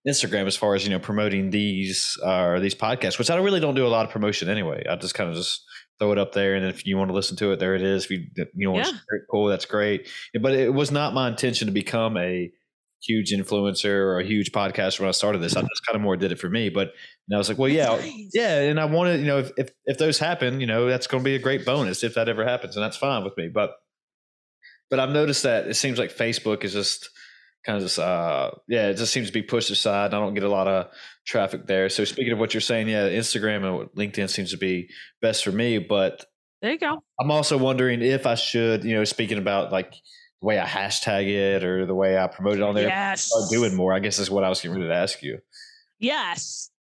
[0.07, 3.59] Instagram as far as you know promoting these uh, or these podcasts, which I really
[3.59, 4.85] don't do a lot of promotion anyway.
[4.89, 5.63] I just kind of just
[5.99, 8.05] throw it up there, and if you want to listen to it, there it is.
[8.05, 8.91] If you you know, yeah.
[9.31, 10.09] cool, that's great.
[10.39, 12.51] But it was not my intention to become a
[13.01, 15.55] huge influencer or a huge podcaster when I started this.
[15.55, 16.69] I just kind of more did it for me.
[16.69, 16.93] But
[17.27, 18.29] and I was like, well, yeah, nice.
[18.33, 21.23] yeah, and I wanted, you know, if, if if those happen, you know, that's going
[21.23, 23.49] to be a great bonus if that ever happens, and that's fine with me.
[23.53, 23.71] But
[24.89, 27.09] but I've noticed that it seems like Facebook is just
[27.67, 30.43] kind of just uh yeah it just seems to be pushed aside i don't get
[30.43, 30.87] a lot of
[31.25, 31.89] traffic there.
[31.89, 34.89] So speaking of what you're saying yeah instagram and linkedin seems to be
[35.21, 36.23] best for me but
[36.61, 37.03] there you go.
[37.19, 41.27] I'm also wondering if i should you know speaking about like the way i hashtag
[41.27, 44.17] it or the way i promote it on there yes start doing more i guess
[44.17, 45.39] is what i was getting ready to ask you.
[45.99, 46.71] Yes.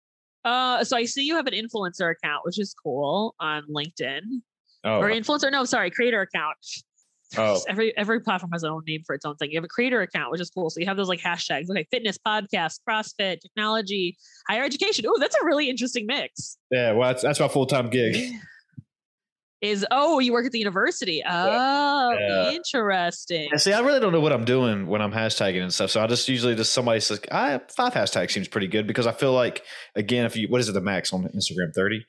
[0.45, 4.21] Uh so i see you have an influencer account which is cool on linkedin.
[4.85, 5.01] Oh.
[5.01, 6.57] or influencer no sorry creator account
[7.39, 7.61] Oh.
[7.69, 9.51] Every every platform has its own name for its own thing.
[9.51, 10.71] You have a creator account, which is cool.
[10.71, 14.17] So you have those like hashtags, okay, fitness, podcast, CrossFit, technology,
[14.49, 15.05] higher education.
[15.09, 16.57] Oh, that's a really interesting mix.
[16.71, 18.33] Yeah, well, that's, that's my full time gig.
[19.63, 21.23] Is oh, you work at the university?
[21.27, 22.51] Oh, yeah.
[22.51, 23.49] interesting.
[23.51, 25.91] Yeah, see, I really don't know what I'm doing when I'm hashtagging and stuff.
[25.91, 29.13] So I just usually just somebody says, "I five hashtags seems pretty good," because I
[29.13, 29.63] feel like
[29.95, 32.05] again, if you what is it the max on Instagram thirty?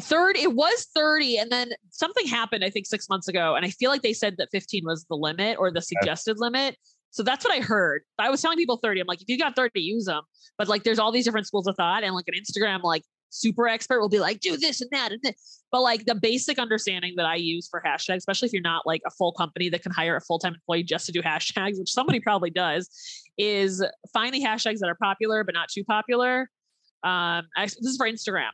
[0.00, 3.70] Third it was 30 and then something happened i think six months ago and i
[3.70, 6.76] feel like they said that 15 was the limit or the suggested limit.
[7.10, 8.02] So that's what i heard.
[8.18, 10.22] I was telling people 30 i'm like if you got 30 use them
[10.58, 13.66] but like there's all these different schools of thought and like an instagram like super
[13.66, 17.14] expert will be like do this and that and this but like the basic understanding
[17.16, 19.90] that i use for hashtags especially if you're not like a full company that can
[19.90, 22.88] hire a full-time employee just to do hashtags which somebody probably does
[23.36, 26.48] is find the hashtags that are popular but not too popular.
[27.02, 28.50] Um I, this is for instagram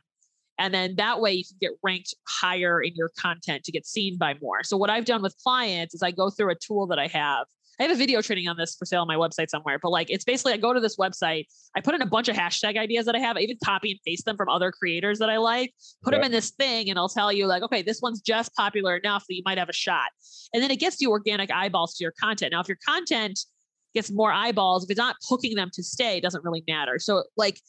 [0.59, 4.17] and then that way you can get ranked higher in your content to get seen
[4.17, 4.63] by more.
[4.63, 7.47] So what I've done with clients is I go through a tool that I have.
[7.79, 10.11] I have a video training on this for sale on my website somewhere, but like
[10.11, 13.07] it's basically I go to this website, I put in a bunch of hashtag ideas
[13.07, 15.73] that I have, I even copy and paste them from other creators that I like,
[16.03, 18.97] put them in this thing, and I'll tell you, like, okay, this one's just popular
[18.97, 20.09] enough that you might have a shot.
[20.53, 22.51] And then it gets you organic eyeballs to your content.
[22.51, 23.39] Now, if your content
[23.93, 26.99] gets more eyeballs, if it's not hooking them to stay, it doesn't really matter.
[26.99, 27.59] So like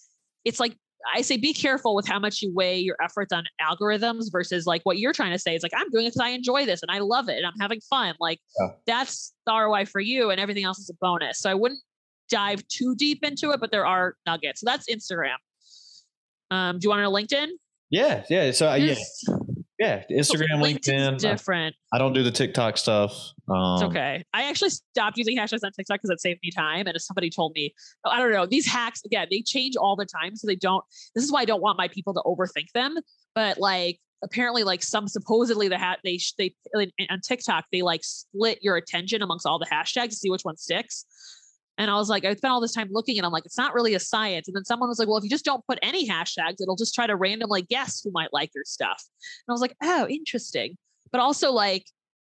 [0.44, 0.76] it's like
[1.14, 4.82] I say be careful with how much you weigh your efforts on algorithms versus like
[4.84, 6.90] what you're trying to say is like I'm doing it because I enjoy this and
[6.90, 8.14] I love it and I'm having fun.
[8.20, 8.68] Like yeah.
[8.86, 11.38] that's the ROI for you and everything else is a bonus.
[11.40, 11.80] So I wouldn't
[12.28, 14.60] dive too deep into it, but there are nuggets.
[14.60, 15.36] So that's Instagram.
[16.50, 17.48] Um, do you want to know LinkedIn?
[17.90, 18.50] Yeah, yeah.
[18.52, 18.94] So uh, yeah,
[19.82, 20.02] yeah.
[20.10, 21.14] Instagram, LinkedIn.
[21.14, 21.76] I, different.
[21.92, 23.12] I don't do the TikTok stuff.
[23.48, 24.24] Um, It's okay.
[24.32, 26.86] I actually stopped using hashtags on TikTok because it saved me time.
[26.86, 29.96] And if somebody told me, oh, I don't know, these hacks again, they change all
[29.96, 30.36] the time.
[30.36, 32.96] So they don't, this is why I don't want my people to overthink them.
[33.34, 36.54] But like apparently, like some supposedly the hat they they
[37.10, 40.56] on TikTok, they like split your attention amongst all the hashtags to see which one
[40.56, 41.04] sticks.
[41.78, 43.74] And I was like, I spent all this time looking and I'm like, it's not
[43.74, 44.46] really a science.
[44.46, 46.94] And then someone was like, well, if you just don't put any hashtags, it'll just
[46.94, 49.02] try to randomly guess who might like your stuff.
[49.46, 50.76] And I was like, oh, interesting.
[51.11, 51.85] But also like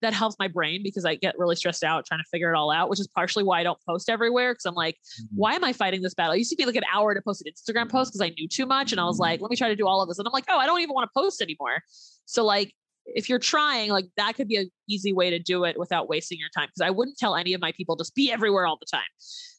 [0.02, 2.70] that helps my brain because I get really stressed out trying to figure it all
[2.70, 4.54] out, which is partially why I don't post everywhere.
[4.54, 5.36] Cause I'm like, mm-hmm.
[5.36, 6.34] why am I fighting this battle?
[6.34, 8.48] It used to be like an hour to post an Instagram post because I knew
[8.48, 8.92] too much.
[8.92, 9.22] And I was mm-hmm.
[9.22, 10.18] like, let me try to do all of this.
[10.18, 11.82] And I'm like, oh, I don't even want to post anymore.
[12.24, 12.72] So like
[13.14, 16.38] if you're trying, like that could be an easy way to do it without wasting
[16.38, 16.68] your time.
[16.68, 19.08] Cause I wouldn't tell any of my people just be everywhere all the time.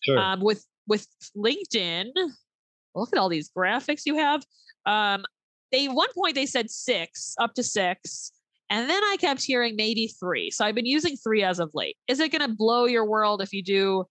[0.03, 0.17] Sure.
[0.17, 2.07] Um, with with LinkedIn,
[2.95, 4.43] look at all these graphics you have.
[4.85, 5.25] Um,
[5.71, 8.31] they one point they said six, up to six,
[8.69, 10.51] and then I kept hearing maybe three.
[10.51, 11.97] So I've been using three as of late.
[12.07, 14.05] Is it going to blow your world if you do,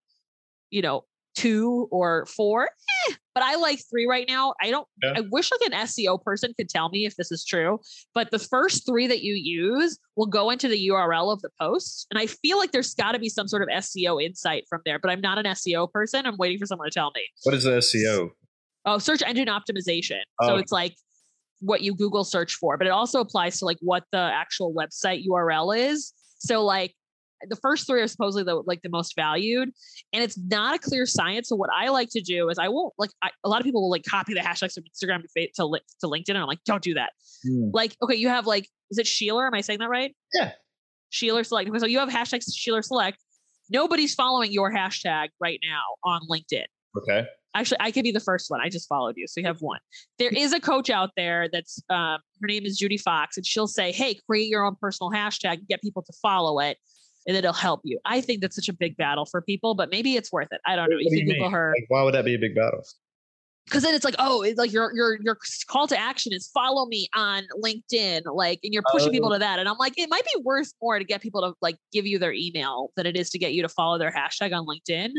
[0.71, 1.05] you know,
[1.37, 2.69] two or four?
[3.09, 4.55] Eh, but I like three right now.
[4.61, 4.87] I don't.
[5.03, 5.15] Yeah.
[5.17, 7.81] I wish like an SEO person could tell me if this is true.
[8.15, 12.07] But the first three that you use will go into the URL of the post,
[12.11, 14.99] and I feel like there's got to be some sort of SEO insight from there.
[14.99, 16.27] But I'm not an SEO person.
[16.27, 17.23] I'm waiting for someone to tell me.
[17.45, 18.31] what is the SEO?
[18.87, 20.21] Oh, search engine optimization.
[20.43, 20.57] So Oh.
[20.57, 20.95] it's like
[21.61, 25.27] what you Google search for, but it also applies to like what the actual website
[25.27, 26.13] URL is.
[26.39, 26.95] So like
[27.49, 29.71] the first three are supposedly the like the most valued,
[30.13, 31.49] and it's not a clear science.
[31.49, 33.83] So what I like to do is I won't like I, a lot of people
[33.83, 36.83] will like copy the hashtags from Instagram to to, to LinkedIn, and I'm like, don't
[36.83, 37.13] do that.
[37.47, 37.71] Hmm.
[37.73, 39.47] Like, okay, you have like, is it Sheeler?
[39.47, 40.15] Am I saying that right?
[40.35, 40.53] Yeah.
[41.13, 41.71] Sheeler Select.
[41.81, 43.19] So you have hashtags Sheeler Select.
[43.71, 46.65] Nobody's following your hashtag right now on LinkedIn
[46.99, 47.25] Okay.
[47.55, 49.79] actually i could be the first one i just followed you so you have one
[50.19, 53.69] there is a coach out there that's um, her name is judy fox and she'll
[53.69, 56.79] say hey create your own personal hashtag get people to follow it
[57.27, 60.17] and it'll help you i think that's such a big battle for people but maybe
[60.17, 61.53] it's worth it i don't know What you do can you google mean?
[61.53, 62.83] her Like, why would that be a big battle?
[63.67, 65.37] because then it's like oh it's like your your your
[65.69, 69.35] call to action is follow me on linkedin like and you're pushing people Oh.
[69.35, 71.77] to that and i'm like it might be worth more to get people to like
[71.93, 74.67] give you their email than it is to get you to follow their hashtag on
[74.67, 75.11] linkedin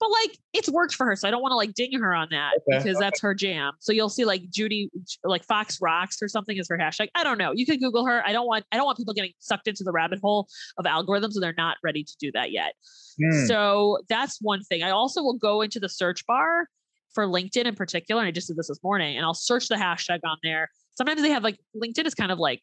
[0.00, 2.28] but like it's worked for her so i don't want to like ding her on
[2.30, 4.90] that Okay, because that's her jam so you'll see like judy
[5.24, 8.26] like fox rocks or something is her hashtag i don't know you can google her
[8.26, 11.34] i don't want i don't want people getting sucked into the rabbit hole of algorithms
[11.34, 12.74] and they're not ready to do that yet
[13.22, 13.46] Hmm.
[13.46, 14.82] so that's one thing.
[14.82, 16.66] I also will go into the search bar
[17.12, 18.20] for LinkedIn in particular.
[18.20, 20.68] And I just did this this morning and I'll search the hashtag on there.
[20.96, 22.60] Sometimes they have like LinkedIn is kind of like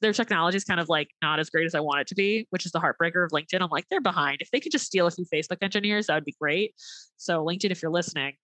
[0.00, 2.46] their technology is kind of like not as great as I want it to be,
[2.50, 3.60] which is the heartbreaker of LinkedIn.
[3.60, 4.38] I'm like, they're behind.
[4.40, 6.74] If they could just steal a few Facebook engineers, that would be great.
[7.16, 8.34] So LinkedIn, if you're listening,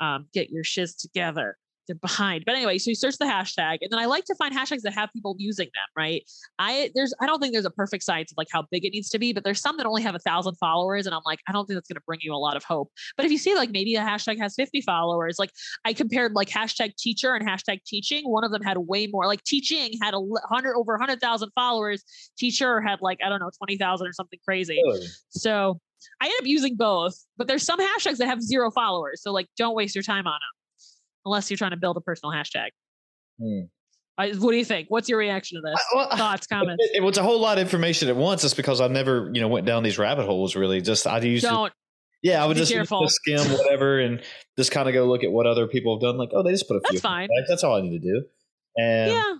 [0.00, 1.56] um, get your shiz together.
[1.86, 2.44] They're behind.
[2.44, 4.94] But anyway, so you search the hashtag, and then I like to find hashtags that
[4.94, 6.22] have people using them, right?
[6.58, 9.08] I there's I don't think there's a perfect science of like how big it needs
[9.10, 11.52] to be, but there's some that only have a thousand followers, and I'm like, I
[11.52, 12.90] don't think that's gonna bring you a lot of hope.
[13.16, 15.50] But if you see like maybe a hashtag has 50 followers, like
[15.84, 18.24] I compared like hashtag teacher and hashtag teaching.
[18.24, 21.50] One of them had way more, like teaching had a hundred over a hundred thousand
[21.54, 22.02] followers.
[22.38, 24.80] Teacher had like, I don't know, 20,000 or something crazy.
[24.84, 25.06] Really?
[25.30, 25.80] So
[26.20, 29.22] I end up using both, but there's some hashtags that have zero followers.
[29.22, 30.65] So like, don't waste your time on them
[31.26, 32.68] unless you're trying to build a personal hashtag.
[33.38, 33.66] Hmm.
[34.18, 34.86] I, what do you think?
[34.88, 35.84] What's your reaction to this?
[35.94, 36.82] Well, Thoughts, comments?
[36.82, 38.42] It, it was a whole lot of information at once.
[38.44, 40.56] It's because I never, you know, went down these rabbit holes.
[40.56, 41.72] Really, just I used to, Don't.
[42.22, 44.22] yeah, I would just, just skim whatever and
[44.56, 46.16] just kind of go look at what other people have done.
[46.16, 46.94] Like, oh, they just put a few.
[46.94, 47.28] That's fine.
[47.46, 48.22] That's all I need to do.
[48.78, 49.34] And Yeah.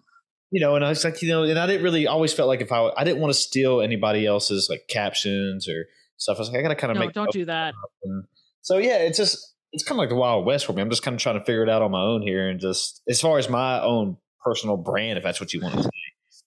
[0.51, 2.61] you know, and I was like, you know, and I didn't really always felt like
[2.61, 5.87] if I I didn't want to steal anybody else's like captions or
[6.19, 6.37] stuff.
[6.37, 7.73] I was like, I gotta kind of No, make don't do that.
[8.05, 8.25] And
[8.61, 10.83] so yeah, it's just it's kind of like the Wild West for me.
[10.83, 13.03] I'm just kind of trying to figure it out on my own here, and just
[13.09, 15.91] as far as my own personal brand, if that's what you want to say.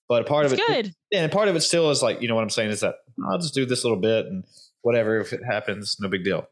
[0.08, 0.92] But a part It's of it, good.
[1.12, 2.96] yeah, and part of it still is like you know what I'm saying is that
[3.30, 4.44] I'll just do this little bit and
[4.82, 6.46] whatever if it happens, no big deal.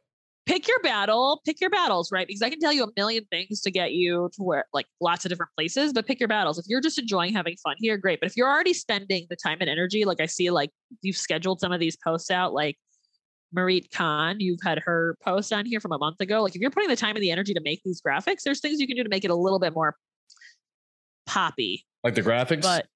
[0.46, 2.26] pick your battle, pick your battles, right?
[2.26, 5.24] Because I can tell you a million things to get you to where like lots
[5.24, 6.58] of different places, but pick your battles.
[6.58, 8.20] If you're just enjoying having fun here, great.
[8.20, 10.70] But if you're already spending the time and energy, like I see, like
[11.02, 12.76] you've scheduled some of these posts out, like
[13.52, 16.42] Marit Khan, you've had her post on here from a month ago.
[16.42, 18.80] Like if you're putting the time and the energy to make these graphics, there's things
[18.80, 19.96] you can do to make it a little bit more
[21.26, 21.86] poppy.
[22.04, 22.86] Like the graphics, But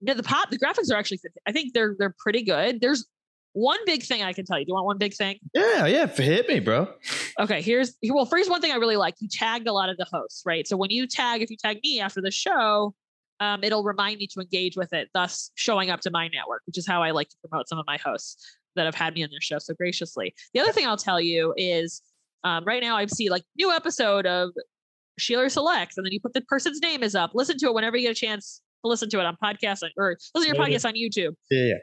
[0.00, 2.80] no, the pop, the graphics are actually, I think they're they're pretty good.
[2.80, 3.06] There's
[3.52, 4.64] one big thing I can tell you.
[4.64, 5.38] Do you want one big thing?
[5.54, 6.88] yeah, yeah, hit me, bro.
[7.38, 10.06] Okay, here's well, first one thing I really like, you tagged a lot of the
[10.10, 10.66] hosts, right?
[10.66, 12.94] So when you tag, if you tag me after the show,
[13.40, 16.78] um, it'll remind me to engage with it, thus showing up to my network, which
[16.78, 19.30] is how I like to promote some of my hosts that have had me on
[19.30, 20.34] their show so graciously.
[20.54, 22.02] The other thing I'll tell you is
[22.44, 24.50] um, right now I see like new episode of
[25.18, 27.32] Sheila selects, and then you put the person's name is up.
[27.34, 30.16] Listen to it whenever you get a chance to listen to it on podcast or
[30.34, 31.34] listen to your podcast on YouTube.
[31.50, 31.74] Yeah, yeah.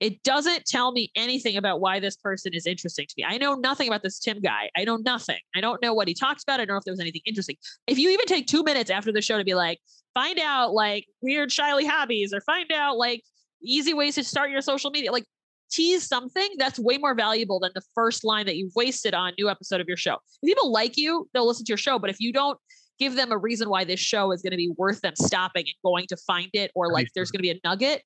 [0.00, 3.24] It doesn't tell me anything about why this person is interesting to me.
[3.26, 4.68] I know nothing about this Tim guy.
[4.76, 5.38] I know nothing.
[5.54, 6.60] I don't know what he talks about.
[6.60, 7.56] I don't know if there was anything interesting.
[7.86, 9.78] If you even take two minutes after the show to be like,
[10.12, 13.22] find out like weird shyly hobbies or find out like
[13.62, 15.24] easy ways to start your social media, like
[15.70, 19.32] tease something that's way more valuable than the first line that you've wasted on a
[19.38, 20.14] new episode of your show.
[20.42, 21.98] If people like you, they'll listen to your show.
[21.98, 22.58] But if you don't
[22.98, 25.74] give them a reason why this show is going to be worth them stopping and
[25.84, 28.02] going to find it, or like there's going to be a nugget,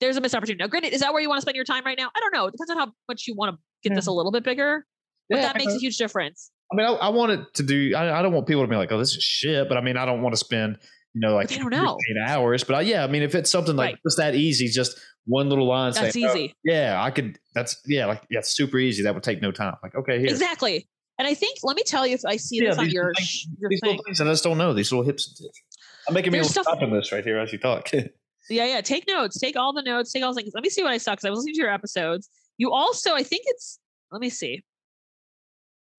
[0.00, 0.62] there's a missed opportunity.
[0.62, 2.10] Now, granted, is that where you want to spend your time right now?
[2.14, 2.46] I don't know.
[2.46, 3.96] It depends on how much you want to get Yeah.
[3.96, 4.84] this a little bit bigger.
[5.28, 6.50] But Yeah, that makes a huge difference.
[6.72, 7.94] I mean, I, I want it to do.
[7.96, 9.96] I, I don't want people to be like, "Oh, this is shit," but I mean,
[9.96, 10.78] I don't want to spend,
[11.14, 11.96] you know, like they don't know.
[12.08, 12.64] 15 hours.
[12.64, 13.98] But I, yeah, I mean, if it's something like Right.
[14.04, 16.54] just that easy, just one little line, That's saying, oh, easy.
[16.64, 17.38] yeah, I could.
[17.54, 19.02] That's yeah, like yeah, super easy.
[19.02, 19.74] That would take no time.
[19.82, 20.88] Like, okay, here, Exactly.
[21.18, 23.46] And I think, let me tell you if I see yeah, this on your, things,
[23.58, 23.90] your these thing.
[23.90, 25.62] little things, and I just don't know these little hips and tips.
[26.06, 27.90] I'm making me There's little stuff- stopping list right here as you talk.
[28.48, 28.80] Yeah, yeah.
[28.80, 29.40] Take notes.
[29.40, 30.12] Take all the notes.
[30.12, 30.52] Take all the things.
[30.54, 32.28] Let me see what I saw because I was listening to your episodes.
[32.58, 33.80] You also, I think it's.
[34.12, 34.62] Let me see.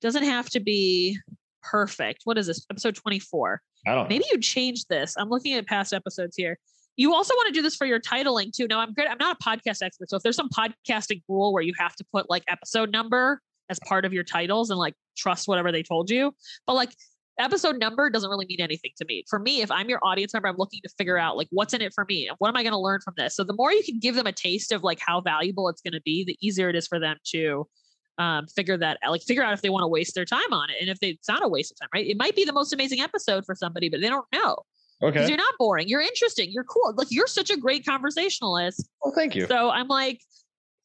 [0.01, 1.17] Doesn't have to be
[1.61, 2.21] perfect.
[2.23, 2.65] What is this?
[2.71, 3.61] Episode twenty four.
[3.85, 4.07] I don't.
[4.07, 5.15] Maybe you changed this.
[5.17, 6.57] I'm looking at past episodes here.
[6.97, 8.67] You also want to do this for your titling too.
[8.67, 9.07] Now, I'm good.
[9.07, 12.05] I'm not a podcast expert, so if there's some podcasting rule where you have to
[12.12, 16.10] put like episode number as part of your titles and like trust whatever they told
[16.10, 16.33] you,
[16.65, 16.89] but like
[17.39, 19.23] episode number doesn't really mean anything to me.
[19.29, 21.81] For me, if I'm your audience member, I'm looking to figure out like what's in
[21.81, 23.36] it for me and what am I going to learn from this.
[23.36, 25.93] So the more you can give them a taste of like how valuable it's going
[25.93, 27.67] to be, the easier it is for them to
[28.17, 30.77] um, figure that like figure out if they want to waste their time on it.
[30.81, 32.07] And if they, it's not a waste of time, right?
[32.07, 34.63] It might be the most amazing episode for somebody, but they don't know
[35.03, 35.27] okay.
[35.27, 35.88] you're not boring.
[35.88, 36.49] You're interesting.
[36.51, 36.93] You're cool.
[36.95, 38.89] Like you're such a great conversationalist.
[39.03, 39.47] Well, thank you.
[39.47, 40.21] So I'm like,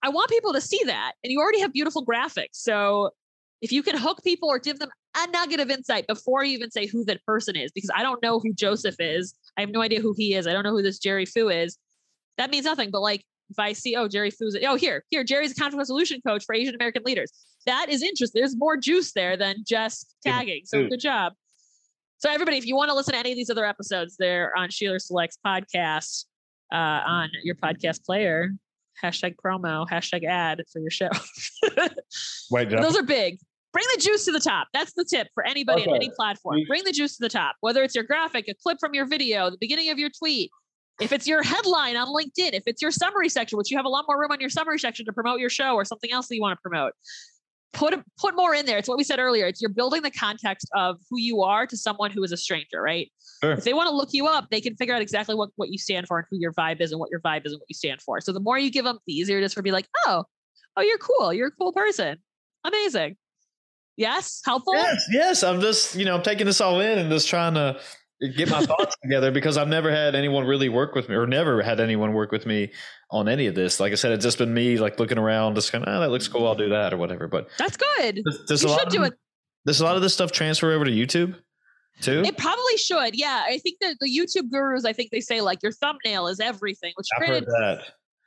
[0.02, 1.12] I want people to see that.
[1.22, 2.54] And you already have beautiful graphics.
[2.54, 3.10] So
[3.60, 6.70] if you can hook people or give them a nugget of insight before you even
[6.70, 9.34] say who that person is, because I don't know who Joseph is.
[9.56, 10.46] I have no idea who he is.
[10.46, 11.78] I don't know who this Jerry Fu is.
[12.38, 12.90] That means nothing.
[12.90, 16.20] But like if I see, oh, Jerry Fu's, oh, here, here, Jerry's a conflict resolution
[16.26, 17.30] coach for Asian American leaders.
[17.66, 18.40] That is interesting.
[18.40, 20.62] There's more juice there than just tagging.
[20.64, 21.34] So good job.
[22.22, 24.70] So everybody, if you want to listen to any of these other episodes, they're on
[24.70, 26.26] Sheila Selects podcast
[26.72, 28.52] uh, on your podcast player.
[29.02, 31.08] Hashtag promo, hashtag ad for your show.
[32.52, 33.40] Wait, Those are big.
[33.72, 34.68] Bring the juice to the top.
[34.72, 36.60] That's the tip for anybody on any platform.
[36.68, 39.50] Bring the juice to the top, whether it's your graphic, a clip from your video,
[39.50, 40.52] the beginning of your tweet.
[41.00, 43.88] If it's your headline on LinkedIn, if it's your summary section, which you have a
[43.88, 46.36] lot more room on your summary section to promote your show or something else that
[46.36, 46.92] you want to promote,
[47.72, 48.78] put put more in there.
[48.78, 49.46] It's what we said earlier.
[49.46, 52.80] It's you're building the context of who you are to someone who is a stranger,
[52.80, 53.10] right?
[53.42, 53.52] Sure.
[53.52, 55.78] If they want to look you up, they can figure out exactly what, what you
[55.78, 57.74] stand for and who your vibe is and what your vibe is and what you
[57.74, 58.20] stand for.
[58.20, 60.24] So the more you give them, the easier it is for be like, oh,
[60.76, 61.32] oh, you're cool.
[61.32, 62.18] You're a cool person.
[62.64, 63.16] Amazing.
[63.96, 64.74] Yes, helpful.
[64.74, 65.42] Yes, yes.
[65.42, 67.78] I'm just, you know, I'm taking this all in and just trying to
[68.28, 71.62] get my thoughts together because I've never had anyone really work with me or never
[71.62, 72.72] had anyone work with me
[73.10, 73.80] on any of this.
[73.80, 76.00] Like I said, it's just been me like looking around, just kind of, oh, ah,
[76.00, 76.46] that looks cool.
[76.46, 77.28] I'll do that or whatever.
[77.28, 78.22] But That's good.
[78.24, 79.14] there's, there's You a lot should of, do it.
[79.66, 81.36] Does a lot of this stuff transfer over to YouTube
[82.00, 82.22] too?
[82.24, 83.14] It probably should.
[83.14, 86.40] Yeah, I think that the YouTube gurus, I think they say like your thumbnail is
[86.40, 86.92] everything.
[86.96, 87.82] Which I've granted, that.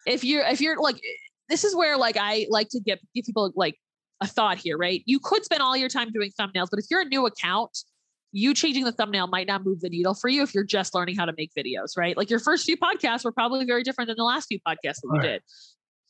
[0.05, 1.01] if you're if you're like
[1.49, 3.75] this is where like I like to give give people like
[4.21, 5.01] a thought here, right?
[5.05, 7.77] You could spend all your time doing thumbnails, but if you're a new account,
[8.37, 11.15] you changing the thumbnail might not move the needle for you if you're just learning
[11.15, 12.17] how to make videos, right?
[12.17, 15.03] Like your first few podcasts were probably very different than the last few podcasts that
[15.05, 15.21] you Right.
[15.21, 15.41] did.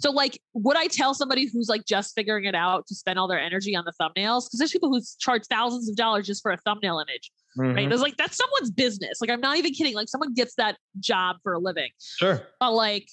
[0.02, 3.28] So like would I tell somebody who's like just figuring it out to spend all
[3.28, 4.46] their energy on the thumbnails?
[4.48, 7.32] Because there's people who charge thousands of dollars just for a thumbnail image.
[7.58, 7.76] Right.
[7.88, 7.94] Mhm.
[7.94, 9.22] It's like that's someone's business.
[9.22, 9.94] Like I'm not even kidding.
[9.94, 12.42] Like someone gets that job for a living Sure.
[12.60, 13.08] but like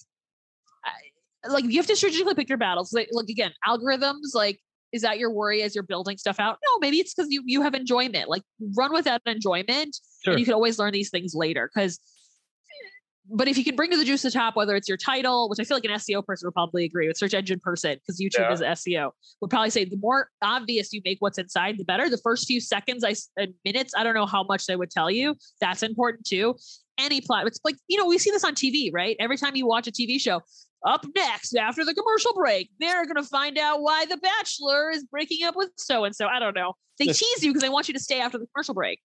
[0.86, 4.58] I, like you have to strategically pick your battles like, like again algorithms like
[4.92, 6.58] is that your worry as you're building stuff out?
[6.64, 8.28] No maybe it's because you you have enjoyment.
[8.28, 8.42] Like
[8.76, 10.32] run with that enjoyment Sure.
[10.34, 11.98] and you can always learn these things later because
[13.30, 15.48] but if you can bring to the juice to the top whether it's your title
[15.48, 18.20] which i feel like an seo person would probably agree with search engine person because
[18.20, 18.52] youtube Yeah.
[18.52, 22.08] is seo would probably say the more obvious you make what's inside the better.
[22.08, 24.90] The first few seconds I and uh, minutes i don't know how much they would
[24.90, 25.34] tell you.
[25.60, 26.56] That's important too.
[26.98, 29.16] Any plot it's like you know we see this on tv right?
[29.20, 30.40] Every time you watch a tv show
[30.86, 35.04] up next after the commercial break they're going to find out why the bachelor is
[35.04, 37.88] breaking up with so and so i don't know they tease you because they want
[37.88, 39.00] you to stay after the commercial break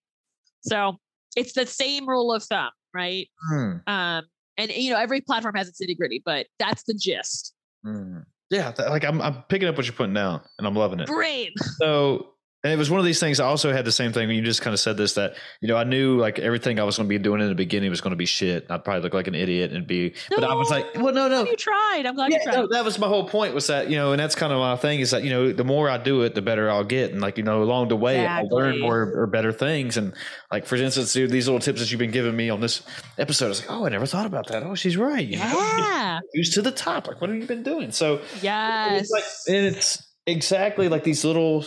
[0.61, 0.97] so
[1.35, 3.71] it's the same rule of thumb right Hmm.
[3.87, 4.23] um
[4.57, 7.53] and you know every platform has its nitty gritty but that's the gist
[7.85, 8.19] Hmm.
[8.49, 8.71] Yeah.
[8.71, 11.07] th- Like I'm, I'm picking up what you're putting down and I'm loving it.
[11.07, 12.33] great So
[12.67, 13.39] And it was one of these things.
[13.39, 14.27] I also had the same thing.
[14.27, 16.83] When you just kind of said this that you know I knew like everything I
[16.83, 18.69] was going to be doing in the beginning was going to be shit.
[18.69, 20.13] I'd probably look like an idiot and be.
[20.31, 21.45] No, but I was like, well, no, no.
[21.45, 22.03] You tried.
[22.05, 22.55] I'm glad yeah, you tried.
[22.55, 23.53] No, that was my whole point.
[23.53, 25.63] Was that you know, and that's kind of my thing is that you know the
[25.63, 28.19] more I do it, the better I'll get, and like you know along the way
[28.19, 28.49] exactly.
[28.51, 29.95] I'll learn more or better things.
[29.95, 30.13] And
[30.51, 32.81] like for instance, dude, these little tips that you've been giving me on this
[33.17, 34.63] episode, I was like, oh, I never thought about that.
[34.63, 35.25] Oh, she's right.
[35.25, 36.19] Yeah.
[36.33, 37.07] Use to the top.
[37.07, 37.91] Like, what have you been doing?
[37.91, 41.65] So yes, it's like, and it's exactly like these little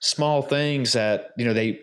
[0.00, 1.80] small things that you know they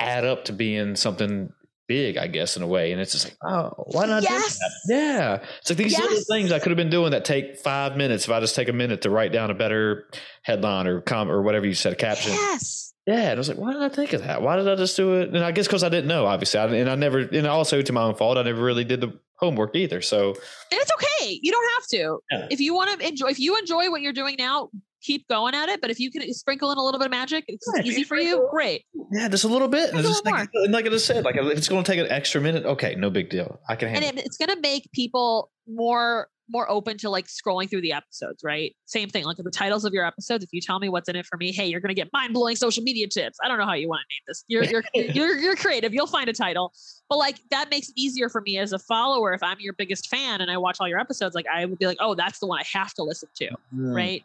[0.00, 1.52] add up to being something
[1.88, 2.92] big, I guess, in a way.
[2.92, 4.58] And it's just like, oh, why not yes.
[4.58, 4.96] do that?
[4.96, 5.48] Yeah.
[5.60, 6.00] It's like these yes.
[6.00, 8.68] little things I could have been doing that take five minutes if I just take
[8.68, 10.08] a minute to write down a better
[10.42, 12.32] headline or com or whatever you said, a caption.
[12.32, 12.94] Yes.
[13.06, 14.42] Yeah, and I was like, why did I think of that?
[14.42, 15.30] Why did I just do it?
[15.34, 17.92] And I guess because I didn't know, obviously, I, and I never, and also to
[17.92, 20.00] my own fault, I never really did the homework either.
[20.00, 20.36] So and
[20.80, 21.40] it's okay.
[21.42, 22.22] You don't have to.
[22.30, 22.46] Yeah.
[22.48, 24.70] If you want to enjoy, if you enjoy what you're doing now,
[25.02, 25.80] keep going at it.
[25.80, 28.16] But if you can sprinkle in a little bit of magic, it's yeah, easy for
[28.16, 28.48] you.
[28.50, 28.84] Great.
[29.10, 29.92] Yeah, just a little bit.
[29.92, 32.10] And, just like, and like I just said, like if it's going to take an
[32.10, 33.60] extra minute, okay, no big deal.
[33.68, 34.08] I can handle.
[34.08, 37.92] And it, it's going to make people more more open to like scrolling through the
[37.92, 38.74] episodes, right?
[38.84, 40.44] Same thing, like the titles of your episodes.
[40.44, 42.34] If you tell me what's in it for me, hey, you're going to get mind
[42.34, 43.38] blowing social media tips.
[43.42, 44.44] I don't know how you want to name this.
[44.48, 44.84] You're you're
[45.14, 45.94] you're you're creative.
[45.94, 46.72] You'll find a title,
[47.08, 49.32] but like that makes it easier for me as a follower.
[49.32, 51.86] If I'm your biggest fan and I watch all your episodes, like I would be
[51.86, 53.94] like, oh, that's the one I have to listen to, mm.
[53.94, 54.24] right?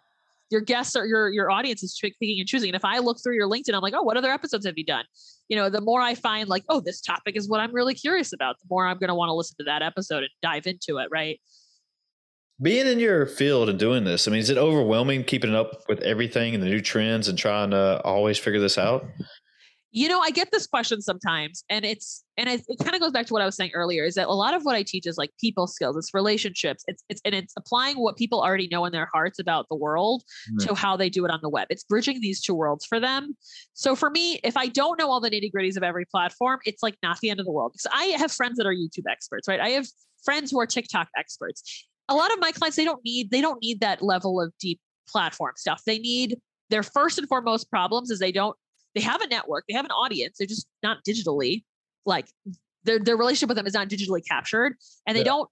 [0.50, 2.70] Your guests or your your audience is picking and choosing.
[2.70, 4.86] And if I look through your LinkedIn, I'm like, oh, what other episodes have you
[4.86, 5.06] done?
[5.50, 8.34] You know, the more I find like, oh, this topic is what I'm really curious
[8.34, 10.98] about, the more I'm going to want to listen to that episode and dive into
[10.98, 11.40] it, right?
[12.62, 16.02] Being in your field and doing this, I mean, is it overwhelming keeping up with
[16.02, 19.06] everything and the new trends and trying to always figure this out?
[19.92, 23.12] You know i get this question sometimes and it's and it, it kind of goes
[23.12, 25.08] back to what i was saying earlier is that a lot of what i teach
[25.08, 28.86] is like people skills it's relationships it's it's and it's applying what people already know
[28.86, 30.68] in their hearts about the world mm-hmm.
[30.68, 31.68] to how they do it on the web.
[31.70, 33.36] It's bridging these two worlds for them.
[33.74, 36.84] So for me if i don't know all the nitty gritties of every platform it's
[36.84, 39.48] like not the end of the world because i have friends that are youtube experts
[39.48, 39.60] right?
[39.60, 39.88] I have
[40.24, 41.88] friends who are tiktok experts.
[42.10, 44.80] A lot of my clients they don't need they don't need that level of deep
[45.08, 45.82] platform stuff.
[45.86, 46.38] They need
[46.70, 48.56] their first and foremost problems is they don't
[48.98, 51.64] they have a network, they have an audience, they're just not digitally
[52.06, 52.28] like
[52.84, 54.76] their their relationship with them is not digitally captured,
[55.06, 55.26] and they yeah.
[55.26, 55.50] don't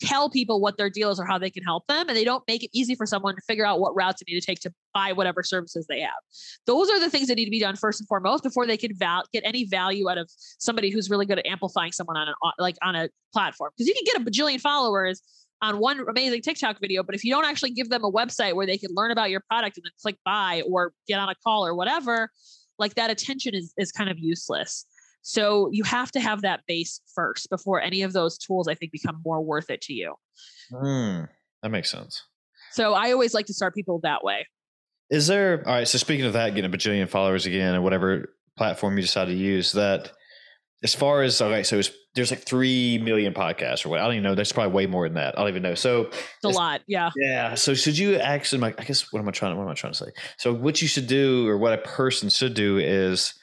[0.00, 2.42] tell people what their deal is or how they can help them, and they don't
[2.48, 4.72] make it easy for someone to figure out what routes they need to take to
[4.94, 6.18] buy whatever services they have.
[6.66, 8.92] Those are the things that need to be done first and foremost before they can
[8.96, 12.34] val- get any value out of somebody who's really good at amplifying someone on an
[12.58, 13.70] like on a platform.
[13.76, 15.22] Because you can get a bajillion followers
[15.60, 18.66] on one amazing TikTok video, but if you don't actually give them a website where
[18.66, 21.66] they can learn about your product and then click buy or get on a call
[21.66, 22.30] or whatever,
[22.78, 24.84] like that attention is is kind of useless.
[25.22, 28.92] So you have to have that base first before any of those tools I think
[28.92, 30.14] become more worth it to you.
[30.72, 31.28] Mm,
[31.62, 32.22] that makes sense.
[32.72, 34.46] So I always like to start people that way.
[35.10, 35.88] Is there all right?
[35.88, 39.34] So speaking of that, getting a bajillion followers again, and whatever platform you decide to
[39.34, 40.12] use, that
[40.82, 41.80] as far as okay, so
[42.14, 44.00] there's like three million podcasts or what?
[44.00, 44.34] I don't even know.
[44.34, 45.36] There's probably way more than that.
[45.36, 45.74] I don't even know.
[45.74, 47.10] So it's a lot, yeah.
[47.16, 47.54] Yeah.
[47.54, 48.62] So should you actually?
[48.62, 49.56] I guess what am I trying?
[49.56, 50.10] What am I trying to say?
[50.36, 53.34] So what you should do, or what a person should do, is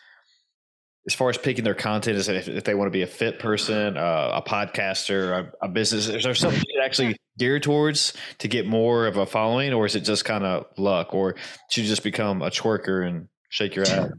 [1.08, 3.38] as far as picking their content, is if, if they want to be a fit
[3.38, 8.48] person, uh, a podcaster, a, a, business, is there something you actually geared towards to
[8.48, 11.36] get more of a following, or is it just kind of luck, or
[11.70, 14.10] should you just become a twerker and shake your ass?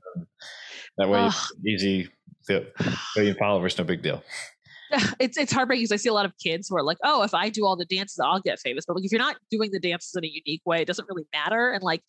[0.99, 1.33] that way, uh,
[1.67, 2.09] easy
[2.47, 2.67] the
[3.17, 4.23] million followers, no big deal.
[5.19, 7.35] It's it's heartbreaking because I see a lot of kids who are like, oh, if
[7.35, 8.85] I do all the dances, I'll get famous.
[8.87, 11.27] But like, if you're not doing the dances in a unique way, it doesn't really
[11.33, 11.71] matter.
[11.71, 12.03] And like,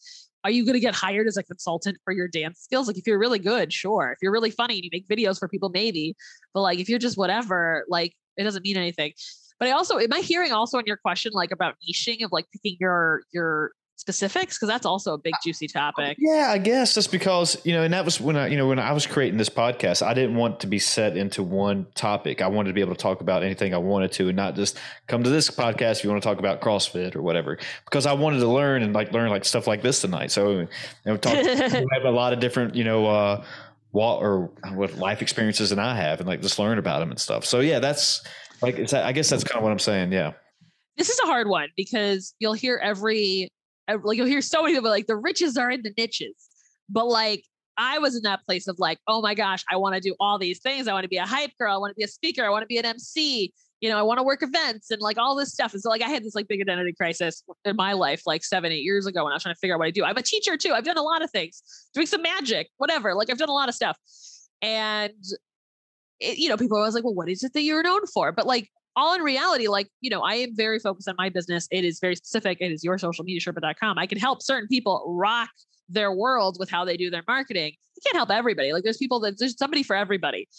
[0.44, 2.88] are you going to get hired as a consultant for your dance skills?
[2.88, 4.12] Like, if you're really good, sure.
[4.12, 6.16] If you're really funny and you make videos for people, maybe.
[6.54, 9.14] But like, if you're just whatever, like, it doesn't mean anything.
[9.60, 12.46] But I also, am I hearing also in your question like about niching of like
[12.54, 14.58] picking your your specifics?
[14.58, 16.18] Because that's also a big juicy topic.
[16.20, 18.80] yeah i guess just because you know and that was when i you know when
[18.80, 22.42] i was creating this podcast i didn't want to be set into one topic.
[22.42, 24.80] I wanted to be able to talk about anything i wanted to and not just
[25.08, 28.14] come to this podcast if you want to talk about crossfit or whatever because i
[28.14, 30.32] wanted to learn and like learn like stuff like this tonight.
[30.32, 30.68] So you
[31.06, 33.44] know talk, we have a lot of different you know uh
[33.92, 37.20] what or what life experiences than i have and like just learn about them and
[37.20, 37.46] stuff.
[37.46, 38.24] So yeah that's
[38.62, 40.34] like it's i guess that's kind of what i'm saying yeah.
[40.98, 43.52] This is a hard one because you'll hear every
[43.88, 46.36] Uh, like you'll hear so many people like the riches are in the niches,
[46.90, 47.44] but like
[47.78, 50.40] I was in that place of like, oh my gosh, I want to do all
[50.40, 50.88] these things.
[50.88, 51.74] I want to be a hype girl.
[51.74, 52.44] I want to be a speaker.
[52.44, 53.54] I want to be an MC.
[53.82, 55.74] You know, I want to work events and like all this stuff.
[55.74, 58.72] And so like I had this like big identity crisis in my life like seven,
[58.72, 60.04] eight years ago when I was trying to figure out what I do.
[60.04, 60.74] I'm a teacher too.
[60.74, 61.62] I've done a lot of things,
[61.94, 63.14] doing some magic, whatever.
[63.14, 63.96] Like I've done a lot of stuff.
[64.64, 65.14] And
[66.20, 68.32] it, you know, people are always like, well, what is it that you're known for?
[68.32, 71.68] But like all in reality, like, you know, I am very focused on my business.
[71.72, 72.58] It is very specific.
[72.60, 73.98] It is your social media sherpa.com.
[74.00, 75.50] I can help certain people rock
[75.88, 77.74] their world with how they do their marketing.
[77.96, 78.74] You can't help everybody.
[78.74, 80.50] Like there's people that there's somebody for everybody.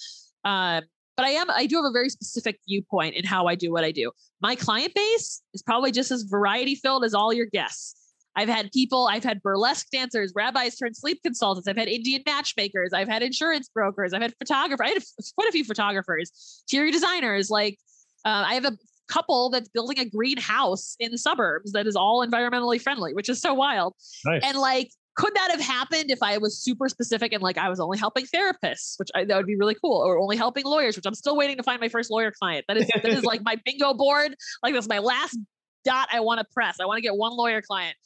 [0.44, 0.84] Um,
[1.16, 3.82] but I am I do have a very specific viewpoint in how I do what
[3.82, 4.12] I do.
[4.40, 7.96] My client base is probably just as variety filled as all your guests.
[8.36, 12.92] I've had people, I've had burlesque dancers, rabbis turned sleep consultants, I've had Indian matchmakers,
[12.92, 15.02] I've had insurance brokers, I've had photographers, I had
[15.34, 17.50] quite a few photographers, interior designers.
[17.50, 17.78] Like
[18.24, 18.76] uh, I have a
[19.08, 23.40] couple that's building a greenhouse in the suburbs that is all environmentally friendly, which is
[23.40, 23.94] so wild.
[24.24, 24.42] Nice.
[24.44, 27.80] And like could that have happened if I was super specific and like I was
[27.80, 31.06] only helping therapists, which I, that would be really cool, or only helping lawyers, which
[31.06, 32.66] I'm still waiting to find my first lawyer client.
[32.68, 34.36] That is that is like my bingo board.
[34.62, 35.36] Like that's my last
[35.84, 36.78] dot I want to press.
[36.80, 37.96] I want to get one lawyer client.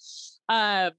[0.49, 0.91] Uh,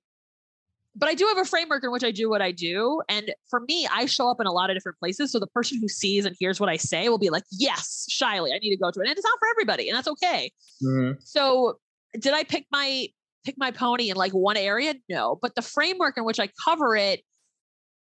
[0.96, 3.02] but I do have a framework in which I do what I do.
[3.10, 5.32] And for me, I show up in a lot of different places.
[5.32, 8.52] So the person who sees and hears what I say will be like, yes, shyly,
[8.54, 9.08] I need to go to it.
[9.08, 10.52] And it's not for everybody, and that's okay.
[10.84, 11.20] Mm-hmm.
[11.24, 11.80] So
[12.20, 13.08] did I pick my
[13.44, 14.96] pick my pony in like one area?
[15.10, 17.22] No, but the framework in which I cover it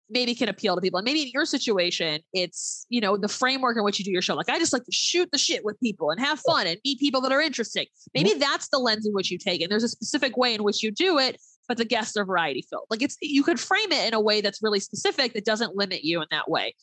[0.09, 0.97] maybe can appeal to people.
[0.97, 4.21] And maybe in your situation, it's, you know, the framework in which you do your
[4.21, 4.35] show.
[4.35, 6.99] Like I just like to shoot the shit with people and have fun and meet
[6.99, 7.85] people that are interesting.
[8.13, 9.65] Maybe that's the lens in which you take it.
[9.65, 12.65] And there's a specific way in which you do it, but the guests are variety
[12.69, 12.85] filled.
[12.89, 16.03] Like it's you could frame it in a way that's really specific that doesn't limit
[16.03, 16.75] you in that way.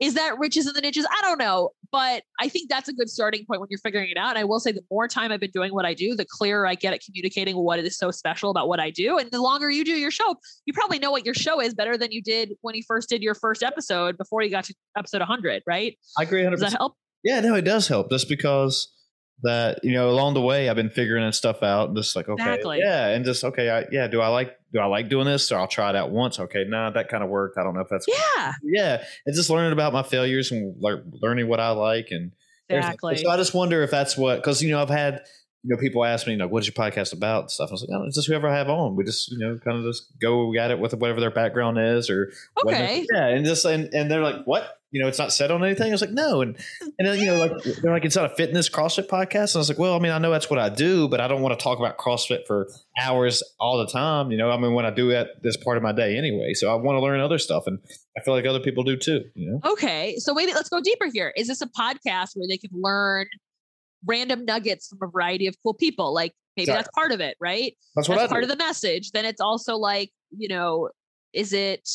[0.00, 1.06] Is that riches and the niches?
[1.06, 1.70] I don't know.
[1.92, 4.30] But I think that's a good starting point when you're figuring it out.
[4.30, 6.66] And I will say the more time I've been doing what I do, the clearer
[6.66, 9.18] I get at communicating what is so special about what I do.
[9.18, 11.98] And the longer you do your show, you probably know what your show is better
[11.98, 15.18] than you did when you first did your first episode before you got to episode
[15.18, 15.98] 100, right?
[16.16, 16.50] I agree 100%.
[16.52, 16.94] Does that help?
[17.22, 18.90] Yeah, no, it does help just because
[19.42, 21.88] that you know along the way I've been figuring this stuff out.
[21.88, 22.78] and Just like okay, exactly.
[22.80, 24.06] yeah, and just okay, I, yeah.
[24.06, 25.48] Do I like do I like doing this?
[25.48, 26.38] So I'll try it out once.
[26.38, 27.58] Okay, nah, that kind of worked.
[27.58, 29.04] I don't know if that's yeah, yeah.
[29.26, 32.32] And just learning about my failures and like learning what I like and
[32.68, 33.16] exactly.
[33.16, 35.24] So I just wonder if that's what because you know I've had
[35.62, 37.68] you know, people ask me, like, what is your podcast about and stuff.
[37.70, 38.96] I was like, oh, it's just whoever I have on.
[38.96, 42.08] We just, you know, kind of just go at it with whatever their background is
[42.08, 42.32] or
[42.64, 43.06] okay.
[43.12, 43.26] Yeah.
[43.26, 44.78] And just, and, and they're like, what?
[44.92, 45.88] You know, it's not set on anything.
[45.88, 46.40] I was like, no.
[46.40, 46.56] And,
[46.98, 49.54] and then, you know, like, they're like, it's not a fitness CrossFit podcast.
[49.54, 51.28] And I was like, well, I mean, I know that's what I do, but I
[51.28, 54.32] don't want to talk about CrossFit for hours all the time.
[54.32, 56.54] You know, I mean, when I do that, this part of my day anyway.
[56.54, 57.64] So I want to learn other stuff.
[57.66, 57.78] And
[58.16, 59.72] I feel like other people do too, you know?
[59.72, 60.16] Okay.
[60.16, 61.32] So wait, let's go deeper here.
[61.36, 63.26] Is this a podcast where they can learn
[64.06, 66.12] random nuggets from a variety of cool people.
[66.12, 66.78] Like maybe exactly.
[66.78, 67.76] that's part of it, right?
[67.94, 68.50] That's, what that's part do.
[68.50, 69.10] of the message.
[69.12, 70.90] Then it's also like, you know,
[71.32, 71.88] is it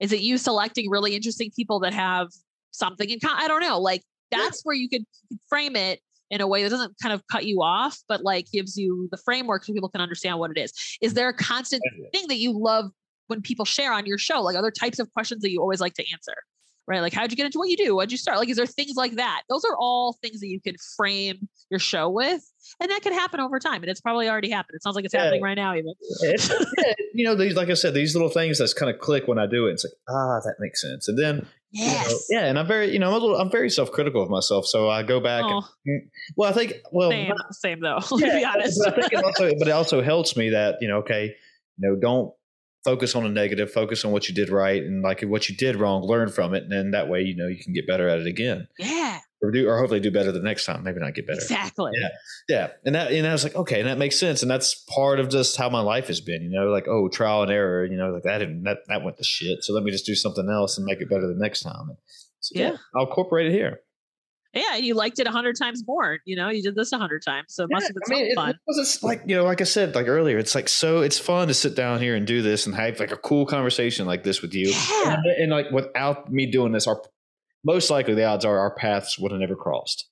[0.00, 2.28] is it you selecting really interesting people that have
[2.70, 3.42] something in common?
[3.42, 3.80] I don't know.
[3.80, 4.62] Like that's yeah.
[4.64, 5.04] where you could
[5.48, 6.00] frame it
[6.30, 9.16] in a way that doesn't kind of cut you off, but like gives you the
[9.16, 10.72] framework so people can understand what it is.
[11.00, 12.90] Is there a constant thing that you love
[13.28, 14.42] when people share on your show?
[14.42, 16.34] Like other types of questions that you always like to answer?
[16.88, 17.00] Right?
[17.00, 17.94] Like, how'd you get into what you do?
[17.94, 18.38] What'd you start?
[18.38, 19.42] Like, is there things like that?
[19.48, 22.42] Those are all things that you can frame your show with,
[22.80, 23.82] and that can happen over time.
[23.82, 24.76] And it's probably already happened.
[24.76, 25.24] It sounds like it's yeah.
[25.24, 25.92] happening right now, even.
[26.22, 29.38] yeah, you know, these, like I said, these little things that's kind of click when
[29.38, 29.72] I do it.
[29.72, 31.08] It's like, ah, that makes sense.
[31.08, 32.26] And then, yes.
[32.30, 34.22] You know, yeah, and I'm very, you know, I'm a little, I'm very self critical
[34.22, 34.66] of myself.
[34.66, 35.44] So I go back.
[35.44, 35.62] Oh.
[35.84, 38.00] And, mm, well, I think, well, same, same though.
[38.18, 40.76] Yeah, to be honest, but I think it also, but it also helps me that
[40.80, 41.34] you know, okay,
[41.76, 42.32] you know, don't
[42.84, 45.76] focus on a negative, focus on what you did right and like what you did
[45.76, 46.62] wrong, learn from it.
[46.64, 48.68] And then that way, you know, you can get better at it again.
[48.78, 49.20] Yeah.
[49.40, 50.82] Or do, or hopefully do better the next time.
[50.82, 51.40] Maybe not get better.
[51.40, 51.92] Exactly.
[51.94, 52.08] Yeah.
[52.48, 52.68] Yeah.
[52.84, 53.80] And that, and I was like, okay.
[53.80, 54.42] And that makes sense.
[54.42, 57.42] And that's part of just how my life has been, you know, like, oh, trial
[57.42, 59.62] and error, you know, like that, didn't, that, that went to shit.
[59.62, 61.96] So let me just do something else and make it better the next time.
[62.40, 62.70] So, yeah.
[62.70, 62.76] yeah.
[62.96, 63.80] I'll incorporate it here
[64.54, 66.18] yeah, you liked it a hundred times more.
[66.24, 68.34] You know, you did this a hundred times, so it must have been I mean,
[68.34, 68.50] fun.
[68.50, 71.48] It, it's like you know, like I said, like earlier, it's like so it's fun
[71.48, 74.40] to sit down here and do this and have like a cool conversation like this
[74.40, 74.68] with you.
[74.68, 75.14] Yeah.
[75.14, 77.02] And, and like without me doing this, our
[77.64, 80.08] most likely the odds are our paths would have never crossed.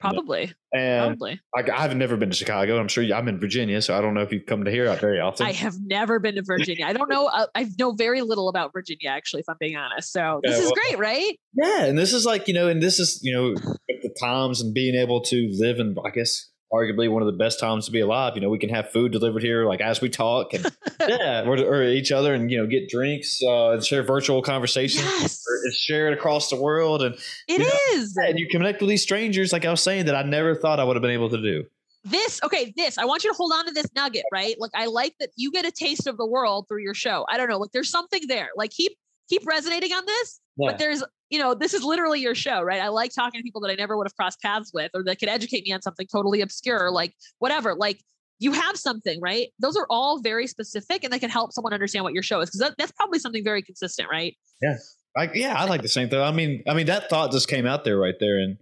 [0.00, 0.52] Probably.
[0.72, 1.40] And Probably.
[1.54, 2.80] I, I've never been to Chicago.
[2.80, 4.92] I'm sure you, I'm in Virginia, so I don't know if you come to here
[4.96, 5.46] very often.
[5.46, 6.86] I have never been to Virginia.
[6.86, 7.26] I don't know.
[7.26, 10.10] Uh, I know very little about Virginia, actually, if I'm being honest.
[10.10, 11.38] So this yeah, is great, right?
[11.54, 14.72] Yeah, and this is like you know, and this is you know, the times and
[14.72, 18.00] being able to live in, I guess, arguably one of the best times to be
[18.00, 18.34] alive.
[18.34, 20.64] You know, we can have food delivered here, like as we talk, and
[21.08, 25.04] yeah, or, or, each other, and you know, get drinks uh, and share virtual conversations.
[25.04, 25.44] Yes.
[25.64, 27.14] It's shared across the world, and
[27.48, 27.60] it
[27.94, 28.16] is.
[28.16, 30.80] Know, and you connect with these strangers, like I was saying, that I never thought
[30.80, 31.64] I would have been able to do.
[32.02, 34.54] This okay, this I want you to hold on to this nugget, right?
[34.58, 37.26] Like I like that you get a taste of the world through your show.
[37.28, 38.48] I don't know, like there's something there.
[38.56, 38.96] Like keep
[39.28, 40.40] keep resonating on this.
[40.56, 40.70] Yeah.
[40.70, 42.80] But there's you know, this is literally your show, right?
[42.80, 45.18] I like talking to people that I never would have crossed paths with or that
[45.18, 47.74] could educate me on something totally obscure, like whatever.
[47.74, 48.02] Like
[48.40, 49.48] you have something, right?
[49.60, 52.50] Those are all very specific and they can help someone understand what your show is
[52.50, 54.36] because that, that's probably something very consistent, right?
[54.60, 54.76] Yeah.
[55.16, 56.20] I, yeah, I like the same thing.
[56.20, 58.58] I mean, I mean that thought just came out there right there, and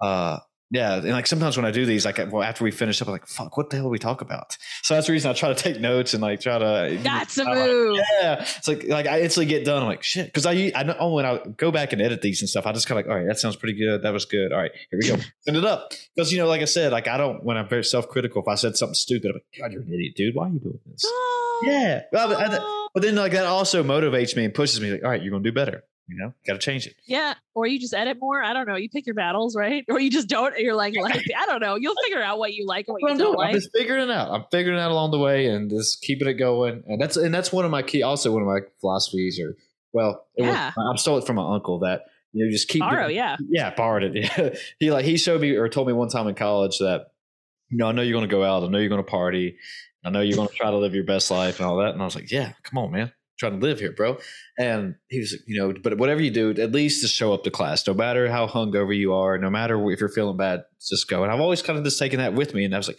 [0.00, 0.38] uh,
[0.72, 3.12] Yeah, and like sometimes when I do these, like well, after we finish up, I'm
[3.12, 5.54] like, "Fuck, what the hell we talk about?" So that's the reason I try to
[5.56, 6.96] take notes and like try to.
[7.02, 7.96] That's a move.
[8.20, 9.82] Yeah, it's like like I instantly get done.
[9.82, 12.40] I'm like, shit, because I I know oh, when I go back and edit these
[12.40, 14.02] and stuff, I just kind of like, all right, that sounds pretty good.
[14.02, 14.52] That was good.
[14.52, 15.16] All right, here we go.
[15.40, 17.82] Send it up because you know, like I said, like I don't when I'm very
[17.84, 18.40] self critical.
[18.40, 20.34] If I said something stupid, I'm like, God, you're an idiot, dude.
[20.36, 21.04] Why are you doing this?
[21.64, 24.92] Yeah, well, I- but then like that also motivates me and pushes me.
[24.92, 25.82] Like, all right, you're gonna do better.
[26.10, 26.94] You know, got to change it.
[27.06, 28.42] Yeah, or you just edit more.
[28.42, 28.74] I don't know.
[28.74, 29.84] You pick your battles, right?
[29.88, 30.58] Or you just don't.
[30.58, 31.76] You're like, like I don't know.
[31.76, 33.48] You'll figure out what you like and what you I'm don't doing.
[33.48, 34.30] I'm just figuring it out.
[34.32, 36.82] I'm figuring it out along the way and just keeping it going.
[36.88, 39.38] And that's and that's one of my key, also one of my philosophies.
[39.40, 39.56] Or
[39.92, 40.72] well, it was- Yeah.
[40.76, 42.02] I stole it from my uncle that
[42.32, 43.36] you know just keep Borrow, doing- yeah.
[43.48, 44.14] yeah, borrowed it.
[44.38, 44.54] Yeah.
[44.80, 47.06] he like he showed me or told me one time in college that
[47.68, 48.64] you know I know you're going to go out.
[48.64, 49.56] I know you're going to party.
[50.04, 51.92] I know you're going to try to live your best life and all that.
[51.92, 53.12] And I was like, yeah, come on, man.
[53.40, 54.18] Trying to live here, bro.
[54.58, 57.42] And he was, like, you know, but whatever you do, at least just show up
[57.44, 57.86] to class.
[57.86, 61.22] No matter how hungover you are, no matter if you're feeling bad, just go.
[61.22, 62.66] And I've always kind of just taken that with me.
[62.66, 62.98] And I was like,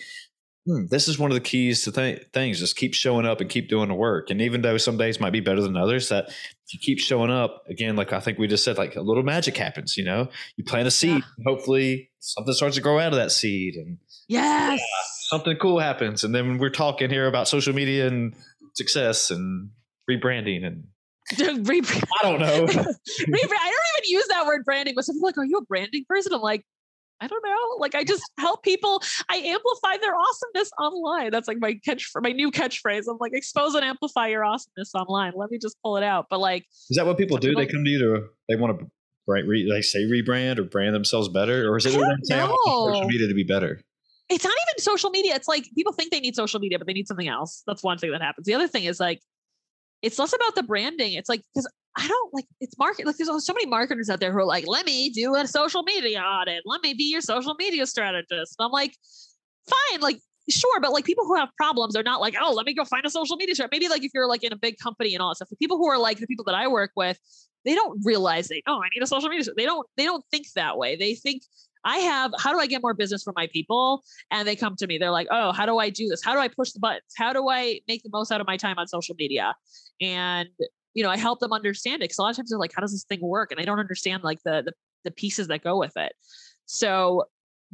[0.65, 2.57] hmm, this is one of the keys to th- things.
[2.57, 4.31] Just keep showing up and keep doing the work.
[4.31, 7.29] And even though some days might be better than others, that if you keep showing
[7.29, 9.95] up, again, like I think we just said, like a little magic happens.
[9.95, 10.27] You know,
[10.57, 13.99] you plant a seed, and hopefully something starts to grow out of that seed, and
[14.27, 14.81] Yes.
[15.29, 16.23] something cool happens.
[16.23, 18.33] And then we're talking here about social media and
[18.73, 19.69] success and
[20.09, 20.83] rebranding, and
[21.67, 22.65] Re- I don't know.
[22.65, 22.87] Rebra-
[23.27, 25.65] I don't even use that word branding, but some people are like, "Are you a
[25.65, 26.65] branding person?" I'm like,
[27.21, 27.77] I don't know.
[27.77, 29.01] Like, I just help people.
[29.29, 31.31] I amplify their awesomeness online.
[31.31, 33.03] That's like my catch for my new catchphrase.
[33.07, 35.33] I'm like, expose and amplify your awesomeness online.
[35.35, 36.25] Let me just pull it out.
[36.29, 37.55] But like, Is that what people Some do?
[37.55, 38.87] They come to you to they want to
[39.27, 39.45] right?
[39.45, 42.37] Re, they say rebrand or brand themselves better, or is it I they don't say
[42.37, 43.79] social media to be better?
[44.31, 45.35] it's not even social media.
[45.35, 47.63] It's like people think they need social media, but they need something else.
[47.67, 48.47] That's one thing that happens.
[48.47, 49.21] The other thing is like,
[50.01, 51.13] it's less about the branding.
[51.13, 53.05] It's like because I don't like it's market.
[53.05, 55.83] Like there's so many marketers out there who are like, let me do a social
[55.83, 56.63] media audit.
[56.65, 58.55] Let me be your social media strategist.
[58.57, 58.95] And I'm like,
[59.67, 62.73] fine, like sure, but like people who have problems are not like, oh, let me
[62.73, 63.69] go find a social media strat.
[63.71, 65.49] Maybe like if you're like in a big company and all that stuff.
[65.49, 67.19] The people who are like the people that I work with,
[67.65, 69.53] they don't realize they oh I need a social media.
[69.55, 70.95] They don't they don't think that way.
[70.95, 71.43] They think
[71.83, 74.03] I have how do I get more business for my people?
[74.29, 74.97] And they come to me.
[74.97, 76.23] They're like, oh, how do I do this?
[76.23, 77.13] How do I push the buttons?
[77.17, 79.55] How do I make the most out of my time on social media?
[79.99, 80.49] And
[80.93, 82.81] you know, I help them understand it because a lot of times they're like, how
[82.81, 83.51] does this thing work?
[83.51, 84.73] And they don't understand like the the,
[85.05, 86.13] the pieces that go with it.
[86.65, 87.25] So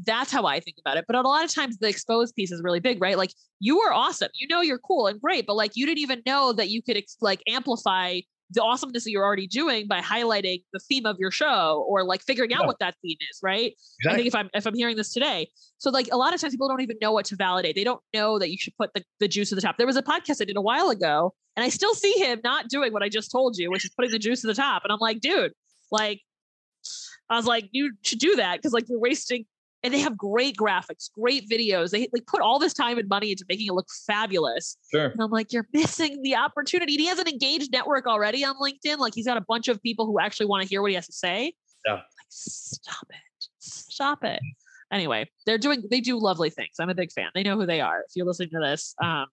[0.03, 1.05] that's how I think about it.
[1.07, 3.17] But a lot of times the exposed piece is really big, right?
[3.17, 4.29] Like you are awesome.
[4.35, 7.03] You know you're cool and great, but like you didn't even know that you could
[7.21, 8.19] like amplify
[8.51, 12.21] the awesomeness that you're already doing by highlighting the theme of your show or like
[12.21, 12.67] figuring out Yeah.
[12.67, 13.73] what that theme is, right?
[14.09, 16.53] I think if I'm if I'm hearing this today, so like a lot of times
[16.53, 17.75] people don't even know what to validate.
[17.75, 19.77] They don't know that you should put the, the juice at the top.
[19.77, 22.69] There was a podcast I did a while ago, and I still see him not
[22.69, 24.83] doing what I just told you, which is putting the juice at the top.
[24.85, 25.51] And I'm like, dude,
[25.91, 26.21] like,
[27.29, 29.45] I was like, you should do that because like you're wasting.
[29.83, 31.91] And they have great graphics, great videos.
[31.91, 34.75] They like put all this time and money into making it look fabulous.
[34.91, 35.05] Sure.
[35.05, 36.95] And I'm like, you're missing the opportunity.
[36.95, 38.97] And he has an engaged network already on LinkedIn.
[38.97, 41.05] Like he's got a bunch of people who actually want to hear what he has
[41.05, 41.53] to say.
[41.85, 41.93] Yeah.
[41.93, 43.47] Like, stop it.
[43.59, 44.39] Stop it.
[44.91, 46.75] Anyway, they're doing they do lovely things.
[46.79, 47.29] I'm a big fan.
[47.35, 48.01] They know who they are.
[48.07, 49.25] If you're listening to this, um,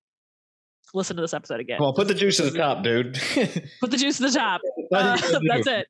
[0.94, 1.78] listen to this episode again.
[1.80, 3.14] Well, put the juice at the top, dude.
[3.80, 4.60] Put the juice at the top.
[4.92, 5.16] Uh,
[5.48, 5.86] that's it.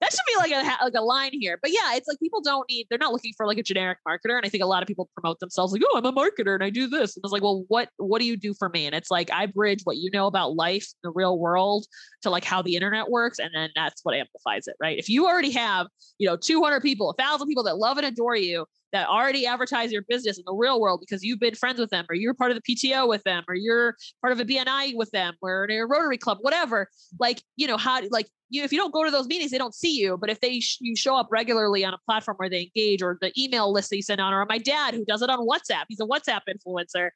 [0.00, 1.58] That should be like a like a line here.
[1.60, 2.86] But yeah, it's like people don't need.
[2.88, 4.36] They're not looking for like a generic marketer.
[4.36, 6.62] And I think a lot of people promote themselves like, "Oh, I'm a marketer and
[6.62, 8.86] I do this." And it's like, well, what what do you do for me?
[8.86, 11.86] And it's like I bridge what you know about life, in the real world,
[12.22, 14.98] to like how the internet works, and then that's what amplifies it, right?
[14.98, 15.88] If you already have,
[16.18, 19.92] you know, 200 people, a thousand people that love and adore you, that already advertise
[19.92, 22.50] your business in the real world because you've been friends with them, or you're part
[22.50, 25.76] of the PTO with them, or you're part of a BNI with them, or in
[25.76, 26.88] a Rotary Club, whatever.
[27.18, 29.74] Like, you know, how like you if you don't go to those meetings, they don't
[29.74, 30.16] see you.
[30.16, 33.18] But if they sh- you show up regularly on a platform where they engage, or
[33.20, 35.84] the email list that you send on, or my dad who does it on WhatsApp,
[35.88, 37.10] he's a WhatsApp influencer.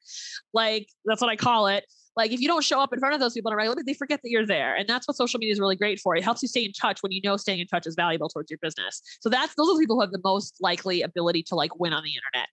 [0.53, 1.85] Like that's what I call it.
[2.15, 3.93] Like if you don't show up in front of those people on a regular, they
[3.93, 6.15] forget that you're there, and that's what social media is really great for.
[6.15, 8.51] It helps you stay in touch when you know staying in touch is valuable towards
[8.51, 9.01] your business.
[9.21, 11.93] So that's those are the people who have the most likely ability to like win
[11.93, 12.49] on the internet.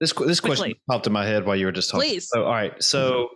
[0.00, 2.08] this this question popped in my head while you were just talking.
[2.08, 2.28] Please.
[2.28, 2.82] So, all right.
[2.82, 3.28] So,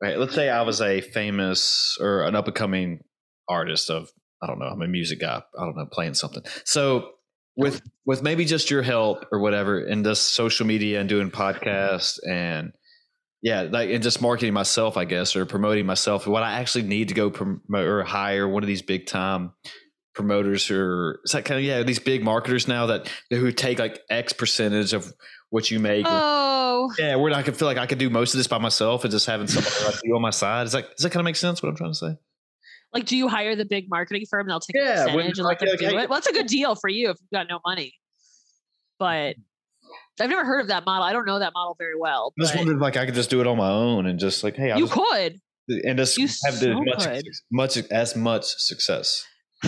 [0.00, 3.00] right, let's say I was a famous or an up and coming
[3.48, 4.10] artist of
[4.42, 4.66] I don't know.
[4.66, 5.42] I'm a music guy.
[5.58, 6.42] I don't know, playing something.
[6.64, 7.12] So
[7.56, 12.18] with with maybe just your help or whatever, and just social media and doing podcasts
[12.28, 12.72] and
[13.42, 16.26] yeah, like and just marketing myself, I guess, or promoting myself.
[16.26, 19.52] What I actually need to go promote or hire one of these big time
[20.14, 24.00] promoters or it's like kind of yeah these big marketers now that who take like
[24.08, 25.12] X percentage of
[25.50, 26.06] what you make.
[26.08, 29.04] Oh, Yeah, where I could feel like I could do most of this by myself
[29.04, 30.66] and just having somebody like you on my side.
[30.66, 31.62] Is that does that kind of make sense?
[31.62, 32.16] What I'm trying to say?
[32.94, 34.42] Like do you hire the big marketing firm?
[34.42, 36.08] And they'll take Yeah, a when- percentage and like, let them okay, do it.
[36.08, 37.92] Well, that's a good deal for you if you've got no money.
[38.98, 39.36] But
[40.20, 41.02] I've never heard of that model.
[41.02, 42.32] I don't know that model very well.
[42.38, 44.44] I just but wondered like I could just do it on my own and just
[44.44, 45.40] like, hey, I'll you just, could.
[45.84, 47.06] and just you have so much,
[47.50, 49.24] much as much success.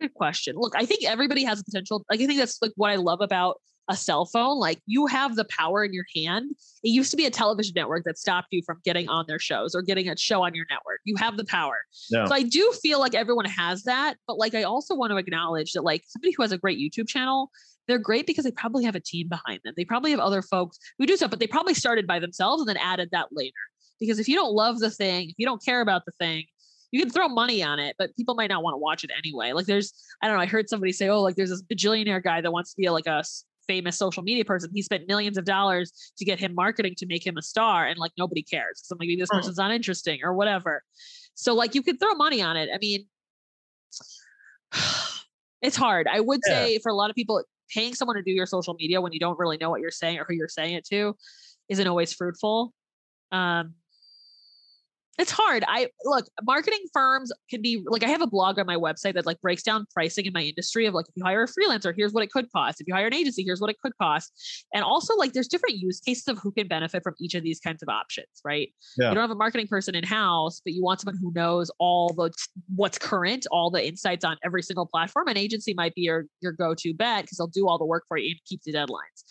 [0.00, 0.54] Good question.
[0.56, 2.04] Look, I think everybody has the potential.
[2.10, 4.58] Like, I think that's like what I love about a cell phone.
[4.58, 6.52] Like, you have the power in your hand.
[6.84, 9.74] It used to be a television network that stopped you from getting on their shows
[9.74, 11.00] or getting a show on your network.
[11.04, 11.78] You have the power.
[12.10, 12.26] Yeah.
[12.26, 14.16] So I do feel like everyone has that.
[14.26, 17.08] But like, I also want to acknowledge that, like, somebody who has a great YouTube
[17.08, 17.50] channel,
[17.88, 19.74] they're great because they probably have a team behind them.
[19.76, 22.68] They probably have other folks who do stuff, but they probably started by themselves and
[22.68, 23.52] then added that later.
[23.98, 26.44] Because if you don't love the thing, if you don't care about the thing,
[26.92, 29.52] you can throw money on it, but people might not want to watch it anyway.
[29.52, 32.40] Like there's, I don't know, I heard somebody say, oh, like there's this bajillionaire guy
[32.40, 33.24] that wants to be like a
[33.66, 34.70] famous social media person.
[34.74, 37.98] He spent millions of dollars to get him marketing to make him a star, and
[37.98, 38.80] like nobody cares.
[38.84, 39.38] So maybe this Huh.
[39.38, 40.82] person's not interesting or whatever.
[41.34, 42.68] So like you could throw money on it.
[42.74, 43.06] I mean,
[45.62, 46.06] it's hard.
[46.08, 46.64] I would Yeah.
[46.64, 47.42] say for a lot of people,
[47.72, 50.18] paying someone to do your social media when you don't really know what you're saying
[50.18, 51.16] or who you're saying it to
[51.68, 52.72] isn't always fruitful.
[53.30, 53.74] Um,
[55.18, 55.62] it's hard.
[55.68, 59.26] I look, marketing firms can be like I have a blog on my website that
[59.26, 62.12] like breaks down pricing in my industry of like if you hire a freelancer, here's
[62.12, 62.80] what it could cost.
[62.80, 64.32] If you hire an agency, here's what it could cost.
[64.72, 67.60] And also like there's different use cases of who can benefit from each of these
[67.60, 68.70] kinds of options, right?
[68.96, 69.10] Yeah.
[69.10, 72.14] You don't have a marketing person in house, but you want someone who knows all
[72.14, 72.32] the
[72.74, 75.28] what's current, all the insights on every single platform.
[75.28, 78.16] An agency might be your your go-to bet because they'll do all the work for
[78.16, 79.24] you and keep the deadlines.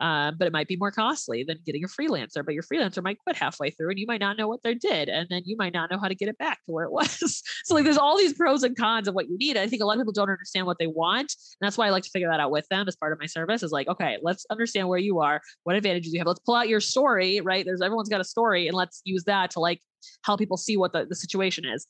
[0.00, 2.44] Um, but it might be more costly than getting a freelancer.
[2.44, 5.08] But your freelancer might quit halfway through, and you might not know what they did,
[5.08, 7.42] and then you might not know how to get it back to where it was.
[7.64, 9.56] so like, there's all these pros and cons of what you need.
[9.56, 11.90] I think a lot of people don't understand what they want, and that's why I
[11.90, 13.62] like to figure that out with them as part of my service.
[13.62, 16.26] Is like, okay, let's understand where you are, what advantages you have.
[16.26, 17.64] Let's pull out your story, right?
[17.64, 19.80] There's everyone's got a story, and let's use that to like
[20.24, 21.86] help people see what the, the situation is.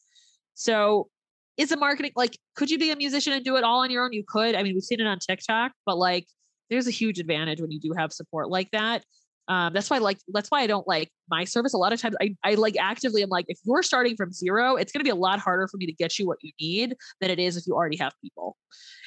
[0.54, 1.08] So
[1.56, 4.04] is a marketing like could you be a musician and do it all on your
[4.04, 6.26] own you could i mean we've seen it on tiktok but like
[6.70, 9.04] there's a huge advantage when you do have support like that
[9.48, 12.16] um, that's why like that's why i don't like my service a lot of times
[12.20, 15.10] I, I like actively i'm like if you're starting from zero it's going to be
[15.10, 17.66] a lot harder for me to get you what you need than it is if
[17.66, 18.56] you already have people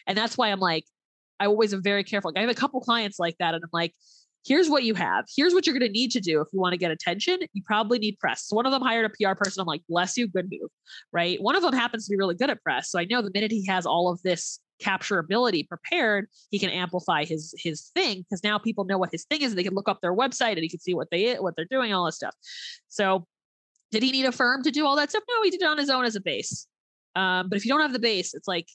[0.07, 0.86] and that's why i'm like
[1.39, 3.70] i always am very careful like i have a couple clients like that and i'm
[3.72, 3.93] like
[4.45, 5.26] here's what you have.
[5.36, 7.39] Here's what you're going to need to do if you want to get attention.
[7.53, 8.45] You probably need press.
[8.45, 9.61] So one of them hired a PR person.
[9.61, 10.70] I'm like, bless you, good move,
[11.11, 11.41] right?
[11.41, 12.91] One of them happens to be really good at press.
[12.91, 17.24] So I know the minute he has all of this capturability prepared, he can amplify
[17.26, 19.51] his his thing because now people know what his thing is.
[19.51, 21.65] And they can look up their website and he can see what they what they're
[21.69, 22.36] doing, all this stuff.
[22.89, 23.26] So
[23.91, 25.24] did he need a firm to do all that stuff?
[25.30, 26.67] No, he did it on his own as a base.
[27.15, 28.67] Um, but if you don't have the base, it's like,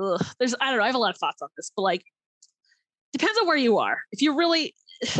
[0.00, 0.84] ugh, there's I don't know.
[0.84, 2.02] I have a lot of thoughts on this, but like
[3.12, 3.98] depends on where you are.
[4.12, 4.74] If you're really,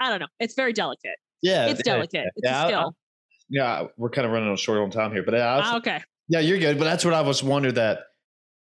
[0.00, 1.16] I don't know, it's very delicate.
[1.42, 2.26] Yeah, It's yeah, delicate.
[2.36, 2.96] It's yeah, I- a I- skill.
[3.50, 3.86] yeah.
[3.98, 6.00] We're kind of running short on time here, but I Ah, okay.
[6.28, 6.78] yeah, you're good.
[6.78, 8.04] But that's what I was wondering that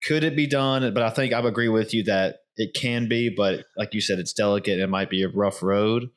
[0.06, 0.93] could it be done?
[0.93, 4.20] But I think I agree with you that it can be, but like you said,
[4.20, 4.80] it's delicate.
[4.80, 6.10] It might be a rough road.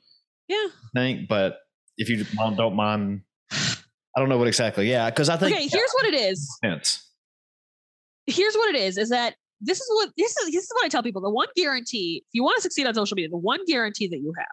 [0.48, 0.56] Yeah.
[0.66, 1.58] I think, but
[1.96, 2.24] if you
[2.56, 4.90] don't mind, I don't know what exactly.
[4.90, 5.66] Yeah, because I think Okay.
[5.68, 6.58] Here's what it is.
[6.64, 7.04] sense.
[8.26, 10.52] Here's what it is: is that this is what this is.
[10.52, 11.22] This is what I tell people.
[11.22, 14.18] The one guarantee, if you want to succeed on social media, the one guarantee that
[14.18, 14.46] you have,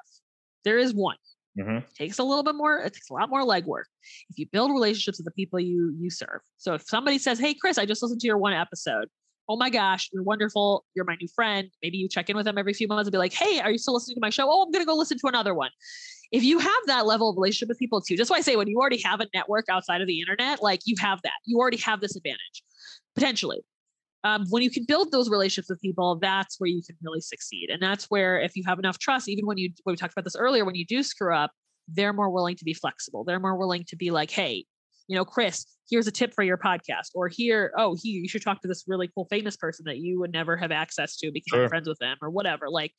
[0.63, 1.17] there is one.
[1.57, 1.86] Mhm.
[1.97, 3.86] takes a little bit more it takes a lot more legwork
[4.29, 7.53] if you build relationships with the people you you serve so if somebody says hey
[7.53, 9.07] chris i just listened to your one episode
[9.49, 12.57] oh my gosh you're wonderful you're my new friend maybe you check in with them
[12.57, 14.63] every few months and be like hey are you still listening to my show oh
[14.63, 15.69] i'm going to go listen to another one
[16.31, 18.67] if you have that level of relationship with people too that's why i say when
[18.67, 21.77] you already have a network outside of the internet like you have that you already
[21.77, 22.63] have this advantage
[23.15, 23.61] potentially
[24.25, 27.69] um, when you can build those relationships with people, that's where you can really succeed.
[27.69, 30.23] And that's where, if you have enough trust, even when you, when we talked about
[30.23, 31.51] this earlier, when you do screw up,
[31.87, 33.23] they're more willing to be flexible.
[33.23, 34.65] They're more willing to be like, hey,
[35.08, 38.41] you know, Chris, here's a tip for your podcast, or here, oh, here, you should
[38.41, 41.49] talk to this really cool famous person that you would never have access to because
[41.49, 41.60] Sure.
[41.62, 42.70] you're friends with them, or whatever.
[42.70, 42.93] Like,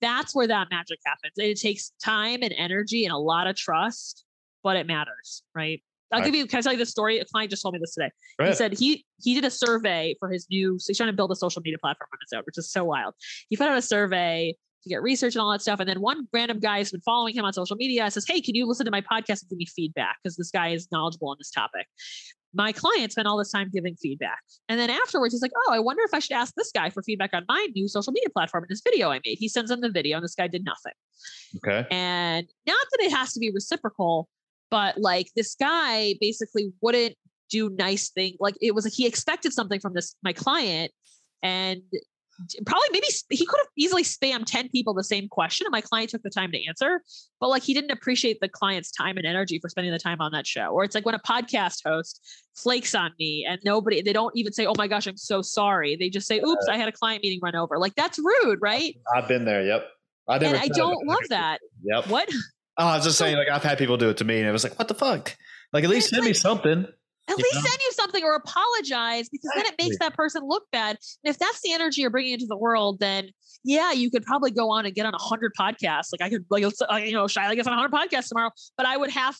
[0.00, 1.32] that's where that magic happens.
[1.36, 4.24] And it takes time and energy and a lot of trust,
[4.62, 5.82] but it matters, right?
[6.10, 6.26] I'll Right.
[6.26, 6.46] give you.
[6.46, 7.18] Can I tell you this story?
[7.20, 10.14] A client just told me this today Go he said he he did a survey
[10.18, 12.42] for his new so he's trying to build a social media platform on his own
[12.44, 13.14] which is so wild
[13.48, 15.80] he put out a survey to get research and all that stuff.
[15.80, 18.54] And then one random guy who's been following him on social media says hey can
[18.54, 20.16] you listen to my podcast and give me feedback?
[20.22, 21.86] Because this guy is knowledgeable on this topic.
[22.54, 24.40] My client spent all this time giving feedback.
[24.68, 27.02] And then afterwards he's like oh i wonder if i should ask this guy for
[27.02, 29.38] feedback on my new social media platform and this video i made.
[29.38, 30.92] He sends him the video and this guy did nothing.
[31.56, 31.86] Okay.
[31.90, 34.28] and not that it has to be reciprocal,
[34.70, 37.14] but like this guy basically wouldn't
[37.52, 38.34] do nice thing.
[38.40, 40.90] Like it was like he expected something from this my client,
[41.42, 41.82] and
[42.66, 46.10] probably maybe he could have easily spammed 10 people the same question and my client
[46.10, 47.02] took the time to answer
[47.40, 50.30] but like he didn't appreciate the client's time and energy for spending the time on
[50.32, 50.66] that show.
[50.66, 52.20] Or it's like when a podcast host
[52.54, 55.96] flakes on me and nobody they don't even say oh my gosh i'm so sorry.
[55.96, 57.78] They just say oops i had a client meeting run over.
[57.78, 58.96] Like that's rude right?
[59.14, 59.88] I've been there yep.
[60.28, 61.60] I never and i don't love that.
[61.82, 62.08] Yep.
[62.08, 62.28] What?
[62.78, 64.52] Oh, i was just saying like i've had people do it to me and it
[64.52, 65.36] was like what the fuck?
[65.72, 66.86] Like at least send like, me something
[67.28, 67.60] at least know?
[67.60, 70.98] send you something or apologize because then it makes that person look bad.
[71.24, 73.30] And if that's the energy you're bringing into the world, then
[73.64, 76.08] yeah, you could probably go on and get on a hundred podcasts.
[76.12, 78.86] Like I could, like uh, you know, Shyla gets on a hundred podcasts tomorrow, but
[78.86, 79.36] I would have.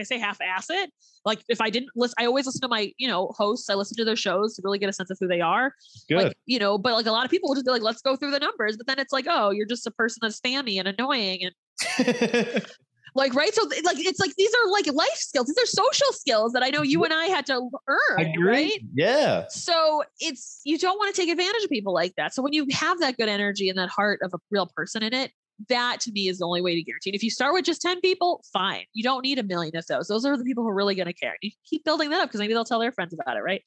[0.00, 0.92] I say half ass it?
[1.24, 3.68] Like if I didn't listen, I always listen to my, you know, hosts.
[3.68, 5.74] I listen to their shows to really get a sense of who they are.
[6.08, 6.22] Good.
[6.22, 8.16] Like, you know, but like a lot of people will just be like, let's go
[8.16, 8.76] through the numbers.
[8.76, 11.50] But then it's like, oh, you're just a person that's spammy and annoying.
[11.98, 12.64] And
[13.18, 13.52] Like, right?
[13.52, 15.48] So, like, it's like these are like life skills.
[15.48, 18.32] These are social skills that I know you and I had to earn.
[18.40, 18.80] Right?
[18.94, 19.46] Yeah.
[19.48, 22.32] So it's you don't want to take advantage of people like that.
[22.32, 25.12] So when you have that good energy and that heart of a real person in
[25.12, 25.32] it,
[25.68, 27.10] that to me is the only way to guarantee.
[27.10, 28.84] And if you start with just 10 people, fine.
[28.92, 30.06] You don't need a million of those.
[30.06, 31.36] Those are the people who are really going to care.
[31.42, 33.62] You keep building that up because maybe they'll tell their friends about it, right?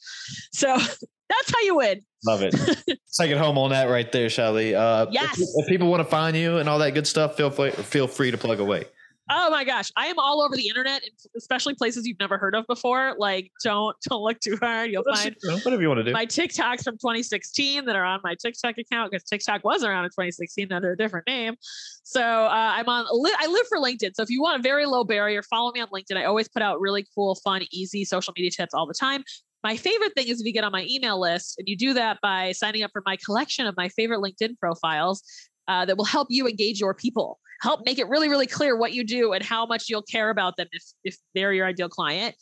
[0.54, 2.02] So that's how you win.
[2.26, 2.54] Love it.
[3.20, 4.74] Take it home on that right there, Shelly.
[4.76, 5.40] Uh, yes.
[5.40, 8.08] If, if, people want to find you and all that good stuff, feel free, feel
[8.08, 8.86] free to plug away.
[9.30, 11.04] Oh my gosh, I am all over the internet,
[11.38, 13.16] especially places you've never heard of before.
[13.18, 14.92] Like, don't don't look too hard.
[14.92, 16.12] You'll find whatever you want to do.
[16.12, 20.10] My TikToks from 2016 that are on my TikTok account because TikTok was around in
[20.10, 21.56] 2016 under a different name.
[22.04, 23.06] So uh, I'm on.
[23.40, 24.12] I live for LinkedIn.
[24.16, 26.18] So if you want a very low barrier, follow me on LinkedIn.
[26.18, 29.24] I always put out really cool, fun, easy social media tips all the time.
[29.64, 32.18] My favorite thing is if you get on my email list, and you do that
[32.22, 35.22] by signing up for my collection of my favorite LinkedIn profiles
[35.68, 38.94] uh, that will help you engage your people help make it really, really clear what
[38.94, 42.36] you do and how much you'll care about them if, if they're your ideal client.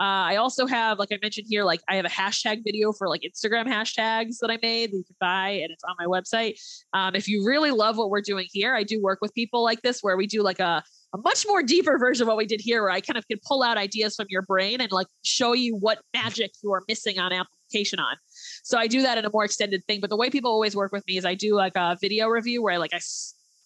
[0.00, 3.08] Uh, I also have, like I mentioned here, like I have a hashtag video for
[3.08, 6.58] like Instagram hashtags that I made that you can buy, and it's on my website.
[6.92, 9.82] Um, if you really love what we're doing here, I do work with people like
[9.82, 10.82] this where we do like a,
[11.14, 13.38] a much more deeper version of what we did here, where I kind of can
[13.46, 17.20] pull out ideas from your brain and like show you what magic you are missing
[17.20, 18.16] on application on.
[18.64, 20.00] So I do that in a more extended thing.
[20.00, 22.64] But the way people always work with me is I do like a video review
[22.64, 22.98] where I like I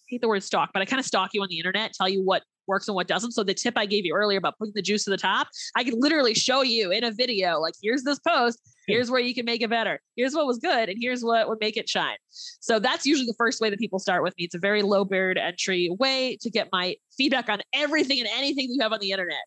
[0.09, 2.23] hate the word stalk, but I kind of stalk you on the internet, tell you
[2.23, 3.33] what works and what doesn't.
[3.33, 5.85] So the tip I gave you earlier about putting the juice to the top, I
[5.85, 9.45] could literally show you in a video, like here's this post, here's where you can
[9.45, 10.01] make it better.
[10.17, 12.17] Here's what was good, and here's what would make it shine.
[12.31, 14.45] So that's usually the first way that people start with me.
[14.45, 18.29] It's a very low barrier to entry way to get my feedback on everything and
[18.33, 19.43] anything you have on the internet.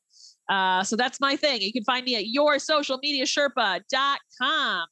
[0.49, 1.61] Uh, so that's my thing.
[1.61, 4.87] You can find me at yoursocialmediasherpa.com.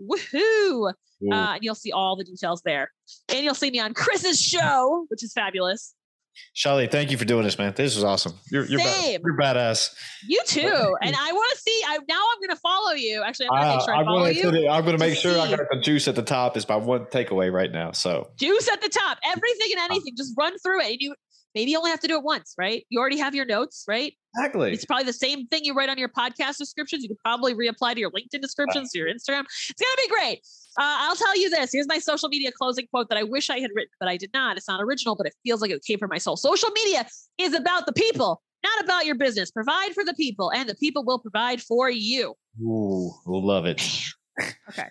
[0.00, 0.92] Woohoo!
[1.22, 1.32] Mm.
[1.32, 2.90] Uh, and you'll see all the details there.
[3.28, 5.94] And you'll see me on Chris's show, which is fabulous.
[6.52, 7.72] Shelly, thank you for doing this, man.
[7.76, 8.32] This is awesome.
[8.50, 9.94] You're you're, bad, you're badass.
[10.26, 10.96] You too.
[11.00, 11.80] and I want to see.
[11.86, 13.22] I now I'm going to follow you.
[13.22, 14.68] Actually, uh, I'm going to make sure I follow you.
[14.68, 16.56] I'm going to make sure I got the juice at the top.
[16.56, 17.92] Is my one takeaway right now.
[17.92, 19.18] So juice at the top.
[19.24, 19.94] Everything and uh.
[19.94, 20.14] anything.
[20.16, 20.92] Just run through it.
[20.92, 21.14] And you
[21.54, 22.84] maybe you only have to do it once, right?
[22.88, 24.12] You already have your notes, right?
[24.36, 24.72] Exactly.
[24.72, 27.02] It's probably the same thing you write on your podcast descriptions.
[27.02, 29.44] You could probably reapply to your LinkedIn descriptions, to your Instagram.
[29.70, 30.38] It's going to be great.
[30.76, 31.70] Uh, I'll tell you this.
[31.72, 34.30] Here's my social media closing quote that I wish I had written, but I did
[34.34, 34.56] not.
[34.56, 36.36] It's not original, but it feels like it came from my soul.
[36.36, 37.06] Social media
[37.38, 39.50] is about the people, not about your business.
[39.52, 42.34] Provide for the people, and the people will provide for you.
[42.60, 43.80] Ooh, love it.
[44.68, 44.88] okay.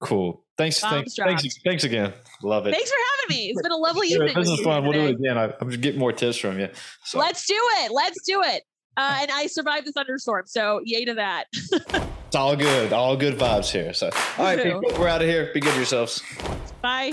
[0.00, 0.42] Cool.
[0.58, 2.14] Thanks, thanks, thanks, thanks, again.
[2.42, 2.72] Love it.
[2.72, 3.50] Thanks for having me.
[3.50, 4.34] It's been a lovely evening.
[4.34, 4.84] This is fun.
[4.84, 5.36] We'll do it again.
[5.36, 6.68] I, am just getting more tips from you.
[7.04, 7.18] So.
[7.18, 7.92] Let's do it.
[7.92, 8.62] Let's do it.
[8.96, 11.44] Uh, and I survived the thunderstorm, so yay to that.
[11.52, 12.94] it's all good.
[12.94, 13.92] All good vibes here.
[13.92, 15.50] So, all right, people, we're out of here.
[15.52, 16.22] Be good to yourselves.
[16.80, 17.12] Bye.